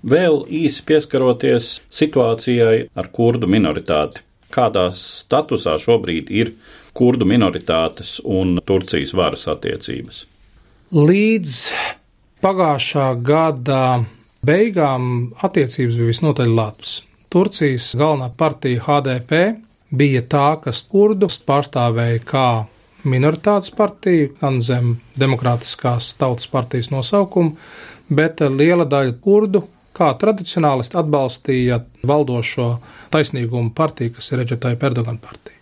Vēl 0.00 0.46
īsi 0.48 0.82
pieskaroties 0.88 1.74
situācijai 1.92 2.88
ar 2.96 3.08
kurdu 3.12 3.48
minoritāti. 3.50 4.22
Kādā 4.50 4.88
statusā 4.96 5.76
šobrīd 5.78 6.30
ir 6.32 6.54
kurdu 6.96 7.26
minoritātes 7.28 8.16
un 8.24 8.58
Turcijas 8.66 9.12
varas 9.14 9.44
attiecības? 9.52 10.24
Līdz 10.96 11.58
pagājušā 12.42 13.10
gada 13.22 13.82
beigām 14.46 15.34
attiecības 15.44 15.98
bija 16.00 16.10
visnotaļ 16.10 16.54
labas. 16.56 16.94
Turcijas 17.30 17.92
galvenā 17.94 18.30
partija 18.34 18.80
HDP 18.88 19.42
bija 19.94 20.22
tā, 20.26 20.48
kas 20.64 20.80
kurdus 20.88 21.38
pārstāvēja 21.46 22.22
kā 22.26 22.48
minoritātes 23.04 23.70
partiju, 23.76 24.32
gan 24.40 24.58
zem 24.64 24.96
demokrātiskās 25.20 26.14
tautas 26.18 26.48
partijas 26.50 26.90
nosaukuma, 26.90 27.52
bet 28.08 28.40
liela 28.40 28.88
daļa 28.88 29.14
kurdu 29.22 29.62
kā 29.96 30.10
tradicionālisti 30.20 30.98
atbalstīja 31.00 31.80
valdošo 32.06 32.74
taisnīgumu 33.14 33.74
partiju, 33.76 34.16
kas 34.18 34.32
ir 34.32 34.44
Reģetāja 34.44 34.78
Perdogana 34.80 35.22
partija. 35.22 35.56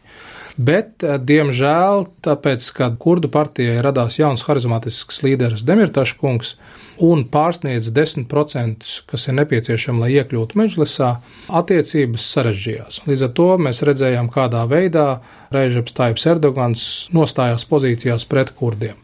Bet, 0.58 1.04
eh, 1.06 1.20
diemžēl, 1.22 2.08
tāpēc, 2.26 2.66
kad 2.74 2.98
kurdu 2.98 3.30
partijai 3.30 3.78
radās 3.84 4.18
jauns 4.18 4.42
harizmātisks 4.48 5.22
līderis 5.22 5.62
Demirtašs 5.62 6.16
kungs 6.18 6.56
un 6.98 7.22
pārsniedz 7.30 7.92
10%, 7.94 8.88
kas 9.06 9.28
ir 9.28 9.36
nepieciešami, 9.38 10.02
lai 10.02 10.10
iekļūtu 10.18 10.58
mežlisā, 10.58 11.12
attiecības 11.46 12.26
sarežģījās. 12.34 13.04
Līdz 13.06 13.28
ar 13.28 13.34
to 13.38 13.48
mēs 13.68 13.84
redzējām, 13.86 14.32
kādā 14.34 14.64
veidā 14.66 15.20
Režeps 15.54 15.94
Taips 15.94 16.26
Erdogans 16.26 16.88
nostājās 17.14 17.62
pozīcijās 17.70 18.26
pret 18.26 18.50
kurdiem. 18.58 18.98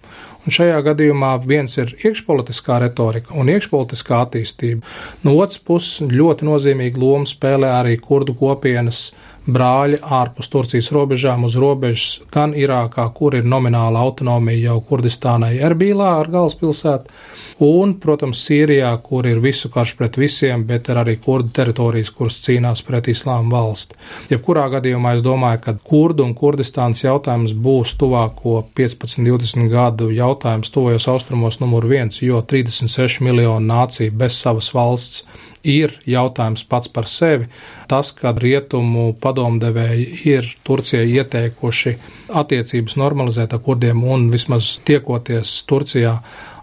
Un 0.44 0.52
šajā 0.52 0.80
gadījumā 0.84 1.30
viens 1.48 1.78
ir 1.80 1.94
iekšpolitiskā 1.96 2.76
retorika 2.82 3.32
un 3.40 3.48
iekšpolitiskā 3.48 4.18
attīstība. 4.26 4.84
No 5.24 5.38
otras 5.40 5.60
puses, 5.64 6.02
ļoti 6.12 6.48
nozīmīgu 6.48 7.00
lomu 7.00 7.28
spēlē 7.28 7.70
arī 7.78 7.96
kurdu 8.02 8.36
kopienas 8.36 9.06
brāļi 9.46 9.98
ārpus 10.00 10.48
Turcijas 10.52 10.90
robežām 10.94 11.44
uz 11.44 11.56
robežas 11.60 12.22
gan 12.32 12.54
Irākā, 12.56 13.04
kur 13.16 13.36
ir 13.36 13.44
nomināla 13.48 14.00
autonomija 14.04 14.70
jau 14.70 14.78
Kurdistānai 14.88 15.56
Erbīlā 15.64 16.10
ar 16.20 16.30
galvaspilsētu, 16.32 17.12
un, 17.64 17.94
protams, 18.00 18.40
Sīrijā, 18.46 18.90
kur 19.04 19.28
ir 19.28 19.40
visu 19.44 19.70
karš 19.72 19.94
pret 19.98 20.18
visiem, 20.20 20.64
bet 20.68 20.88
ir 20.88 21.00
arī 21.02 21.16
kurdu 21.22 21.52
teritorijas, 21.54 22.12
kuras 22.16 22.40
cīnās 22.44 22.82
pret 22.86 23.10
islāma 23.12 23.52
valsti. 23.52 23.98
Jebkurā 24.32 24.66
gadījumā 24.78 25.16
es 25.18 25.24
domāju, 25.24 25.62
ka 25.66 25.76
kurdu 25.92 26.26
un 26.26 26.34
Kurdistānas 26.38 27.04
jautājums 27.04 27.54
būs 27.54 27.94
tuvāko 28.00 28.62
15-20 28.76 29.68
gadu 29.72 30.10
jautājums 30.14 30.72
tuvajos 30.74 31.08
austrumos 31.12 31.60
numur 31.60 31.86
viens, 31.90 32.22
jo 32.24 32.40
36 32.42 33.22
miljonu 33.24 33.66
nāciju 33.68 34.14
bez 34.24 34.40
savas 34.40 34.72
valsts 34.74 35.26
ir 35.64 35.92
jautājums 36.06 36.64
pats 36.68 36.88
par 36.92 37.08
sevi. 37.10 37.48
Tas, 37.88 38.12
ka 38.16 38.34
rietumu 38.36 39.12
padomdevēji 39.20 40.06
ir 40.30 40.48
Turcijai 40.64 41.10
ieteikuši 41.18 41.96
attiecības 42.40 42.98
normalizēt 43.00 43.54
ar 43.56 43.62
kurdiem 43.64 44.04
un 44.04 44.28
vismaz 44.32 44.78
tiekoties 44.84 45.62
Turcijā 45.68 46.18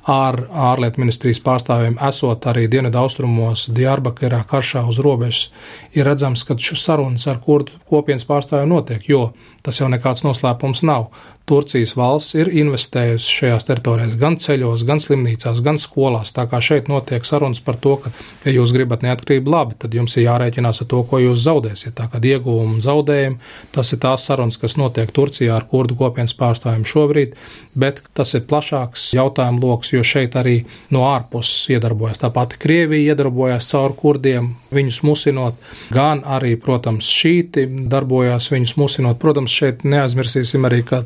ar 0.08 0.38
ārlietu 0.50 1.02
ministrijas 1.02 1.42
pārstāvjiem, 1.46 2.00
esot 2.08 2.46
arī 2.50 2.66
dienvidaustrumos, 2.72 3.68
Diyarbakirā, 3.76 4.42
karšā 4.50 4.82
uz 4.90 4.98
robežas, 5.04 5.52
ir 5.94 6.08
redzams, 6.10 6.44
ka 6.48 6.58
šis 6.58 6.86
sarunas 6.88 7.28
ar 7.30 7.38
kurdu 7.44 7.78
kopienas 7.90 8.26
pārstāvjiem 8.26 8.72
notiek, 8.74 9.06
jo 9.06 9.28
tas 9.66 9.82
jau 9.82 9.90
nekāds 9.92 10.26
noslēpums 10.28 10.84
nav. 10.88 11.12
Turcijas 11.50 11.96
valsts 11.98 12.36
ir 12.38 12.48
investējusi 12.62 13.34
šajās 13.40 13.66
teritorijās 13.68 14.14
gan 14.22 14.38
ceļos, 14.40 14.86
gan 14.88 15.02
slimnīcās, 15.04 15.60
gan 15.66 15.80
skolās. 15.82 16.32
Tā 16.36 16.46
kā 16.48 16.62
šeit 16.64 16.88
notiek 16.88 17.26
sarunas 17.28 17.60
par 17.66 17.80
to, 17.82 17.96
ka, 18.04 18.12
ja 18.46 18.54
jūs 18.54 18.72
gribat 18.76 19.02
neatkarību 19.04 19.52
labi, 19.52 19.76
tad 19.82 19.98
jums 19.98 20.16
ir 20.16 20.28
jārēķinās 20.28 20.84
ar 20.84 20.90
to, 20.94 21.02
ko 21.10 21.20
jūs 21.20 21.42
zaudēsiet. 21.44 21.96
Tā 21.98 22.08
kā 22.14 22.22
ieguvumi 22.22 22.78
un 22.78 22.86
zaudējumi, 22.86 23.42
tas 23.76 23.92
ir 23.92 24.00
tās 24.06 24.28
sarunas, 24.30 24.60
kas 24.62 24.78
notiek 24.80 25.12
Turcijā 25.12 25.58
ar 25.58 25.66
kurdu 25.68 25.98
kopienas 26.00 26.38
pārstāvjiem 26.40 26.86
šobrīd, 26.88 27.36
bet 27.76 28.00
tas 28.16 28.32
ir 28.38 28.46
plašāks 28.48 29.10
jautājumu 29.18 29.66
lokus, 29.66 29.92
jo 29.98 30.06
šeit 30.08 30.38
arī 30.40 30.62
no 30.94 31.04
ārpuses 31.10 31.74
iedarbojas. 31.74 32.22
Tā 32.22 32.32
pati 32.32 32.62
Krievija 32.62 33.12
iedarbojas 33.12 33.68
caur 33.74 33.98
kurdiem, 33.98 34.54
viņus 34.72 35.02
musinot, 35.04 35.60
gan 35.92 36.24
arī, 36.24 36.54
protams, 36.62 37.10
šīti 37.12 37.68
darbojās 37.92 38.52
viņus 38.54 38.78
musinot. 38.80 39.20
Protams, 39.20 39.51
šeit 39.52 39.86
neaizmirsīsim 39.88 40.68
arī, 40.68 40.82
ka 40.88 41.04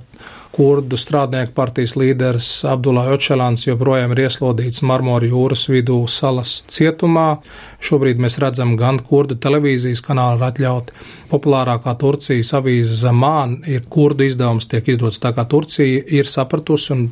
kurdu 0.56 0.96
strādnieku 0.96 1.52
partijas 1.56 1.98
līderis 2.00 2.50
Abdullah 2.72 3.10
Očelāns 3.12 3.66
joprojām 3.68 4.14
ir 4.16 4.22
ieslodīts 4.24 4.86
Marmora 4.88 5.28
jūras 5.28 5.66
vidū 5.68 5.98
salas 6.12 6.62
cietumā. 6.72 7.42
Šobrīd 7.84 8.22
mēs 8.24 8.40
redzam 8.40 8.78
gan 8.80 9.02
kurdu 9.04 9.36
televīzijas 9.44 10.04
kanālu 10.06 10.48
atļauti. 10.48 10.96
Populārākā 11.34 11.98
Turcijas 12.00 12.54
avīze 12.56 12.96
Zamān 13.02 13.60
ir 13.68 13.84
kurdu 13.92 14.30
izdevums, 14.30 14.70
tiek 14.72 14.88
izdots 14.96 15.20
tā 15.20 15.36
kā 15.36 15.44
Turcija 15.52 16.06
ir 16.22 16.32
sapratusi 16.32 16.94
un 16.96 17.06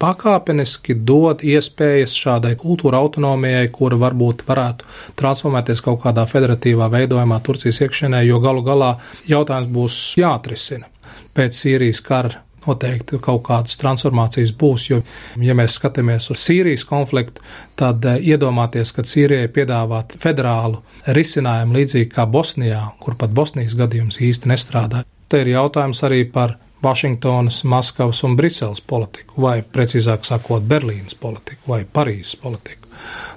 pakāpeniski 0.00 0.96
dod 1.06 1.44
iespējas 1.44 2.14
šādai 2.16 2.54
kultūra 2.60 3.00
autonomijai, 3.04 3.68
kura 3.74 3.98
varbūt 4.00 4.44
varētu 4.48 4.88
transformēties 5.20 5.84
kaut 5.84 6.02
kādā 6.04 6.26
federatīvā 6.28 6.88
veidojumā 6.92 7.40
Turcijas 7.44 7.82
iekšienē, 7.84 8.22
jo 8.26 8.40
galu 8.42 8.64
galā 8.66 8.94
jautājums 9.28 9.72
būs 9.74 9.98
jāatrisina 10.20 10.88
pēc 11.36 11.56
Sīrijas 11.56 12.00
kara 12.04 12.40
noteikti 12.66 13.18
kaut 13.22 13.42
kādas 13.48 13.78
transformācijas 13.80 14.52
būs. 14.60 14.86
Jo, 14.90 15.00
ja 15.40 15.56
mēs 15.56 15.76
skatāmies 15.78 16.30
uz 16.32 16.42
Sīrijas 16.44 16.84
konfliktu, 16.88 17.44
tad 17.78 18.04
eh, 18.04 18.20
iedomāties, 18.32 18.92
ka 18.96 19.04
Sīrijai 19.06 19.48
piedāvāt 19.54 20.16
federālu 20.20 20.82
risinājumu 21.08 21.78
līdzīgi 21.78 22.10
kā 22.14 22.26
Bosnijā, 22.28 22.82
kur 23.00 23.16
pat 23.20 23.32
Bosnijas 23.36 23.76
gadījums 23.78 24.20
īsti 24.20 24.52
nestrādā. 24.52 25.04
Te 25.30 25.44
ir 25.44 25.54
jautājums 25.54 26.02
arī 26.06 26.24
par 26.28 26.58
Vašingtonas, 26.82 27.64
Maskavas 27.64 28.22
un 28.24 28.36
Briseles 28.36 28.80
politiku, 28.80 29.40
vai 29.42 29.60
precīzāk 29.62 30.24
sakot, 30.24 30.62
Berlīnas 30.62 31.16
politiku 31.20 31.74
vai 31.74 31.82
Parīzes 31.84 32.36
politiku. 32.40 32.80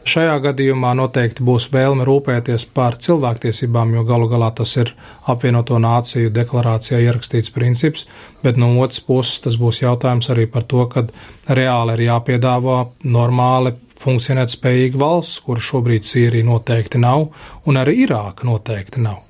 Šajā 0.04 0.36
gadījumā 0.44 0.92
noteikti 1.00 1.44
būs 1.48 1.70
vēlme 1.72 2.04
rūpēties 2.08 2.66
par 2.76 2.98
cilvēktiesībām, 3.06 3.94
jo 3.96 4.04
galu 4.08 4.28
galā 4.32 4.50
tas 4.56 4.74
ir 4.76 4.92
apvienoto 5.32 5.78
nāciju 5.80 6.34
deklarācijā 6.36 7.00
ierakstīts 7.06 7.54
princips, 7.56 8.04
bet 8.44 8.60
no 8.60 8.74
otras 8.84 9.00
puses 9.08 9.40
tas 9.46 9.60
būs 9.60 9.80
jautājums 9.86 10.28
arī 10.34 10.50
par 10.52 10.68
to, 10.68 10.84
ka 10.92 11.06
reāli 11.48 11.96
ir 11.96 12.06
jāpiedāvā 12.10 12.80
normāli 13.16 13.76
funkcionēt 14.04 14.52
spējīga 14.52 15.00
valsts, 15.00 15.40
kur 15.46 15.64
šobrīd 15.64 16.08
Sīrija 16.08 16.48
noteikti 16.48 17.00
nav, 17.00 17.30
un 17.66 17.80
arī 17.80 18.02
Irāka 18.04 18.48
noteikti 18.50 19.04
nav. 19.04 19.22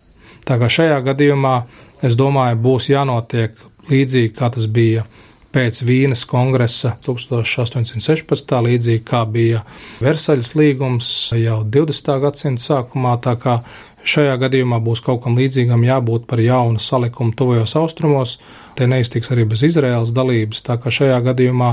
Tā 0.43 0.57
kā 0.59 0.67
šajā 0.71 0.97
gadījumā, 1.05 1.53
es 2.03 2.17
domāju, 2.19 2.57
būs 2.65 2.89
jānotiek 2.89 3.53
līdzīgi, 3.89 4.33
kā 4.37 4.49
tas 4.53 4.67
bija 4.71 5.05
pēc 5.53 5.83
Vīnes 5.85 6.25
kongresa 6.29 6.95
1816. 7.05 8.53
līdzīgi 8.67 9.03
kā 9.05 9.23
bija 9.29 9.63
Versaļas 10.01 10.53
līgums 10.57 11.09
jau 11.37 11.61
20. 11.63 12.13
gadsimta 12.23 12.65
sākumā, 12.65 13.17
tā 13.21 13.35
kā 13.41 13.59
šajā 14.03 14.35
gadījumā 14.41 14.81
būs 14.83 15.03
kaut 15.05 15.23
kam 15.23 15.37
līdzīgam 15.39 15.85
jābūt 15.87 16.27
par 16.29 16.41
jaunu 16.43 16.81
salikumu 16.81 17.35
tuvajos 17.37 17.75
austrumos. 17.79 18.37
Te 18.73 18.87
neiztiks 18.89 19.29
arī 19.33 19.45
bez 19.49 19.61
Izraēlas 19.67 20.09
dalības, 20.15 20.63
tā 20.65 20.79
kā 20.81 20.89
šajā 20.93 21.19
gadījumā 21.27 21.69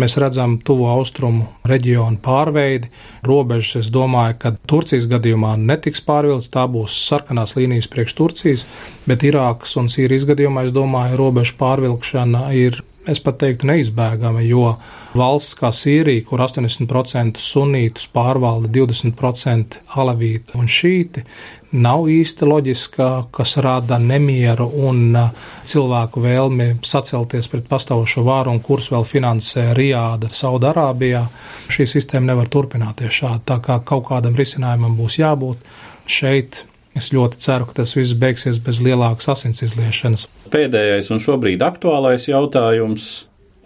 mēs 0.00 0.16
redzam 0.22 0.56
tuvo 0.64 0.88
austrumu 0.94 1.44
reģionu 1.68 2.20
pārveidi. 2.24 2.88
Robežas, 3.28 3.84
es 3.84 3.92
domāju, 3.92 4.38
ka 4.40 4.54
Turcijas 4.70 5.08
gadījumā 5.10 5.54
netiks 5.60 6.00
pārvilkts, 6.08 6.52
tā 6.54 6.64
būs 6.72 6.96
sarkanās 7.08 7.56
līnijas 7.58 7.90
priekš 7.92 8.16
Turcijas, 8.16 8.68
bet 9.08 9.26
Irākas 9.28 9.76
un 9.80 9.92
Sīrijas 9.92 10.24
gadījumā, 10.28 10.68
es 10.68 10.76
domāju, 10.76 11.20
robežu 11.20 11.58
pārvilkšana 11.60 12.48
ir 12.56 12.80
es 13.08 13.20
pat 13.24 13.38
teiktu, 13.40 13.68
neizbēgami, 13.70 14.44
jo 14.48 14.74
valsts 15.16 15.56
kā 15.58 15.70
Sīrija, 15.74 16.24
kur 16.28 16.42
80% 16.44 17.40
sunītus 17.40 18.08
pārvalda 18.12 18.70
20% 18.74 19.80
alavīti 20.00 20.58
un 20.58 20.68
šīti, 20.68 21.24
nav 21.72 22.06
īsti 22.08 22.48
loģiska, 22.48 23.08
kas 23.34 23.56
rada 23.64 23.98
nemieru 24.00 24.68
un 24.88 25.02
uh, 25.16 25.50
cilvēku 25.68 26.22
vēlmi 26.24 26.68
sacelties 26.86 27.50
pret 27.52 27.68
pastāvošo 27.68 28.24
vāru 28.26 28.54
un 28.54 28.62
kurus 28.64 28.92
vēl 28.94 29.04
finansē 29.08 29.70
Rijāda, 29.76 30.32
Saudārābijā. 30.32 31.26
Šī 31.68 31.88
sistēma 31.90 32.32
nevar 32.32 32.48
turpināties 32.52 33.20
šādi, 33.20 33.44
tā 33.52 33.60
kā 33.64 33.80
kaut 33.84 34.08
kādam 34.08 34.38
risinājumam 34.38 34.96
būs 34.98 35.20
jābūt 35.20 35.70
šeit 36.08 36.64
Es 36.98 37.12
ļoti 37.14 37.38
ceru, 37.38 37.68
ka 37.68 37.82
tas 37.82 37.94
viss 37.94 38.16
beigsies 38.18 38.58
bez 38.64 38.80
lielākas 38.82 39.28
asins 39.30 39.62
izliešanas. 39.62 40.26
Pēdējais 40.50 41.12
un 41.14 41.22
šobrīd 41.22 41.62
aktuālais 41.62 42.26
jautājums. 42.30 43.08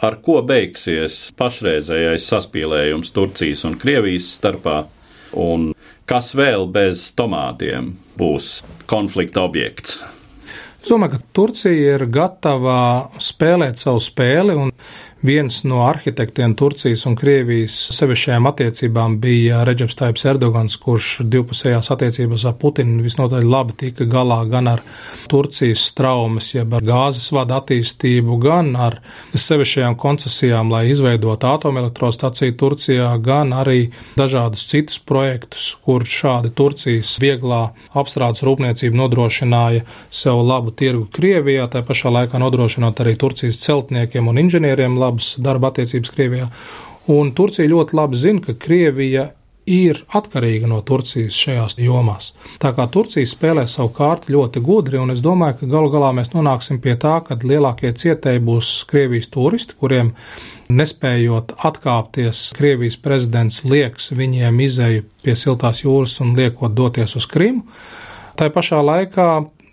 Ar 0.02 0.16
ko 0.18 0.40
beigsies 0.42 1.30
pašreizējais 1.38 2.26
saspīlējums 2.26 3.12
Turcijas 3.14 3.62
un 3.68 3.76
Krievijas 3.78 4.32
starpā, 4.34 4.80
un 5.38 5.70
kas 6.08 6.32
vēl 6.38 6.66
bez 6.72 7.10
tomātiem 7.18 7.94
būs 8.18 8.58
konflikta 8.90 9.44
objekts? 9.46 10.00
Es 10.82 10.90
domāju, 10.90 11.14
ka 11.14 11.34
Turcija 11.36 11.94
ir 11.94 12.08
gatava 12.10 12.78
spēlēt 13.22 13.78
savu 13.78 14.00
spēli, 14.02 14.56
un 14.58 14.72
Viens 15.22 15.60
no 15.62 15.84
arhitektiem 15.86 16.56
Turcijas 16.58 17.04
un 17.06 17.14
Krievijas 17.14 17.76
sevišķajām 17.94 18.48
attiecībām 18.50 19.12
bija 19.22 19.60
Reģeps 19.62 19.94
Taips 20.00 20.24
Erdogans, 20.26 20.74
kurš 20.82 21.20
divpusējās 21.30 21.92
attiecībās 21.94 22.42
ar 22.50 22.56
Putinu 22.58 23.04
visnotaļ 23.04 23.46
labi 23.46 23.76
tika 23.84 24.02
galā 24.10 24.40
gan 24.50 24.66
ar 24.72 24.82
Turcijas 25.30 25.84
straumes, 25.92 26.48
jeb 26.56 26.74
ar 26.74 26.82
gāzes 26.88 27.28
vada 27.30 27.60
attīstību, 27.60 28.40
gan 28.42 28.72
ar 28.74 28.96
sevišķajām 29.30 29.94
koncesijām, 30.02 30.72
lai 30.74 30.88
izveidotu 30.90 31.52
atomelektrostaciju 31.52 32.58
Turcijā, 32.58 33.12
gan 33.22 33.54
arī 33.54 33.92
dažādus 34.18 34.66
citus 34.72 34.98
projektus, 34.98 35.68
kur 35.86 36.02
šādi 36.02 36.50
Turcijas 36.50 37.14
vieglā 37.22 37.60
apstrādes 37.94 38.42
rūpniecība 38.42 39.04
nodrošināja 39.04 39.86
sev 40.10 40.42
labu 40.50 40.74
tirgu 40.74 41.06
Krievijā, 41.14 41.70
tā 41.70 41.86
pašā 41.86 42.10
laikā 42.18 42.42
nodrošinot 42.42 43.06
arī 43.06 43.14
Turcijas 43.22 43.62
celtniekiem 43.62 44.26
un 44.26 44.42
inženieriem 44.42 44.98
labu 44.98 45.11
labas 45.12 45.36
darba 45.38 45.70
attiecības 45.70 46.10
Krievijā. 46.16 46.48
Un 47.12 47.32
Turcija 47.36 47.68
ļoti 47.68 47.96
labi 47.98 48.18
zina, 48.18 48.42
ka 48.42 48.58
Krievija 48.58 49.30
ir 49.66 50.00
atkarīga 50.10 50.66
no 50.66 50.80
Turcijas 50.82 51.36
šajās 51.38 51.76
jomās. 51.78 52.32
Tā 52.62 52.72
kā 52.74 52.88
Turcija 52.90 53.26
spēlē 53.28 53.66
savu 53.70 53.92
kārtu 53.94 54.34
ļoti 54.34 54.62
gudri, 54.64 54.98
un 54.98 55.14
es 55.14 55.22
domāju, 55.22 55.60
ka 55.60 55.70
galu 55.70 55.90
galā 55.92 56.10
mēs 56.16 56.32
nonāksim 56.34 56.80
pie 56.82 56.96
tā, 56.98 57.20
ka 57.26 57.38
lielākie 57.42 57.92
cietēji 57.94 58.42
būs 58.42 58.72
Krievijas 58.90 59.30
turisti, 59.30 59.78
kuriem 59.78 60.12
nespējot 60.72 61.54
atkāpties, 61.62 62.48
Krievijas 62.58 62.98
prezidents 63.02 63.62
lieks 63.64 64.10
viņiem 64.18 64.60
izēju 64.66 65.06
pie 65.22 65.36
siltās 65.38 65.84
jūras 65.84 66.18
un 66.24 66.34
liekot 66.38 66.74
doties 66.74 67.14
uz 67.18 67.28
Krimu. 67.30 67.62
Tā 68.38 68.50
pašā 68.50 68.80
laikā 68.82 69.28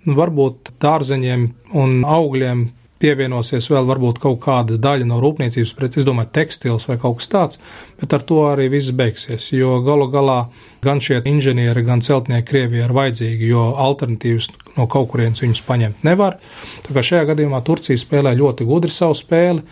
varbūt 0.06 0.76
dārzeņiem 0.82 1.48
un 1.80 2.04
augļiem 2.06 2.68
pievienosies 3.00 3.70
vēl 3.72 3.88
varbūt 3.90 4.20
kaut 4.24 4.40
kāda 4.44 4.78
daļa 4.82 5.08
no 5.10 5.20
rūpniecības 5.24 5.76
preces, 5.78 6.02
es 6.04 6.08
domāju, 6.08 6.32
tekstils 6.36 6.88
vai 6.90 6.98
kaut 7.02 7.20
kas 7.20 7.32
tāds, 7.32 7.62
bet 8.00 8.16
ar 8.16 8.26
to 8.28 8.42
arī 8.50 8.70
viss 8.74 8.96
beigsies, 8.96 9.52
jo 9.56 9.80
galu 9.86 10.10
galā 10.14 10.40
gan 10.84 11.02
šie 11.04 11.22
inženieri, 11.30 11.86
gan 11.88 12.04
celtnieki 12.06 12.48
Krievijā 12.50 12.88
ir 12.88 12.96
vajadzīgi, 12.96 13.52
jo 13.52 13.70
alternatīvas 13.88 14.52
no 14.78 14.88
kaut 14.92 15.12
kurienes 15.14 15.44
viņus 15.44 15.64
paņemt 15.68 16.04
nevar. 16.08 16.40
Tā 16.88 16.96
kā 16.96 17.06
šajā 17.06 17.32
gadījumā 17.32 17.64
Turcija 17.68 18.00
spēlē 18.00 18.36
ļoti 18.40 18.68
gudri 18.68 18.94
savu 18.94 19.18
spēli, 19.18 19.64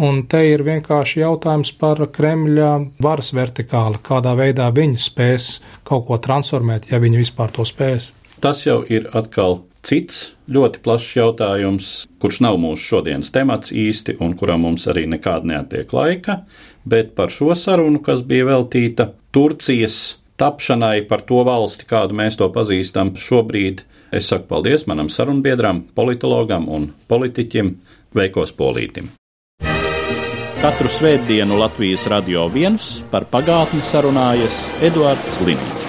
Un 0.00 0.22
te 0.24 0.38
ir 0.48 0.62
vienkārši 0.64 1.20
jautājums 1.20 1.74
par 1.76 2.00
Kremļa 2.16 2.70
varas 3.04 3.34
vertikāli, 3.36 4.00
kādā 4.00 4.32
veidā 4.38 4.70
viņi 4.72 4.96
spēs 4.96 5.48
kaut 5.84 6.06
ko 6.08 6.16
transformēt, 6.16 6.88
ja 6.88 7.00
viņi 7.02 7.20
vispār 7.20 7.52
to 7.52 7.66
spēs. 7.68 8.08
Tas 8.40 8.64
jau 8.64 8.80
ir 8.88 9.10
atkal 9.12 9.60
cits 9.86 10.32
ļoti 10.52 10.82
plašs 10.84 11.16
jautājums, 11.18 11.90
kurš 12.22 12.40
nav 12.46 12.58
mūsu 12.62 12.82
šodienas 12.94 13.32
temats 13.34 13.74
īsti 13.74 14.16
un 14.22 14.36
kuram 14.38 14.64
mums 14.66 14.86
arī 14.90 15.04
nekāda 15.10 15.48
neatiek 15.52 15.92
laika, 15.92 16.42
bet 16.88 17.14
par 17.18 17.32
šo 17.34 17.54
sarunu, 17.58 18.02
kas 18.02 18.24
bija 18.26 18.48
veltīta 18.52 19.10
Turcijas 19.32 20.18
tapšanai 20.40 21.04
par 21.08 21.22
to 21.26 21.42
valsti, 21.46 21.86
kādu 21.88 22.16
mēs 22.18 22.38
to 22.40 22.48
pazīstam 22.52 23.14
šobrīd, 23.18 23.84
es 24.12 24.28
saku 24.30 24.48
paldies 24.50 24.86
manam 24.90 25.10
sarunbiedram, 25.12 25.84
politologam 25.94 26.68
un 26.68 26.90
politiķim 27.08 27.76
Veikos 28.16 28.54
Polītim. 28.56 29.12
Katru 30.62 30.90
svētdienu 30.92 31.56
Latvijas 31.58 32.06
radio 32.12 32.46
viens 32.52 33.00
par 33.10 33.26
pagātni 33.30 33.82
sarunājas 33.82 34.62
Eduards 34.86 35.40
Līniju. 35.42 35.81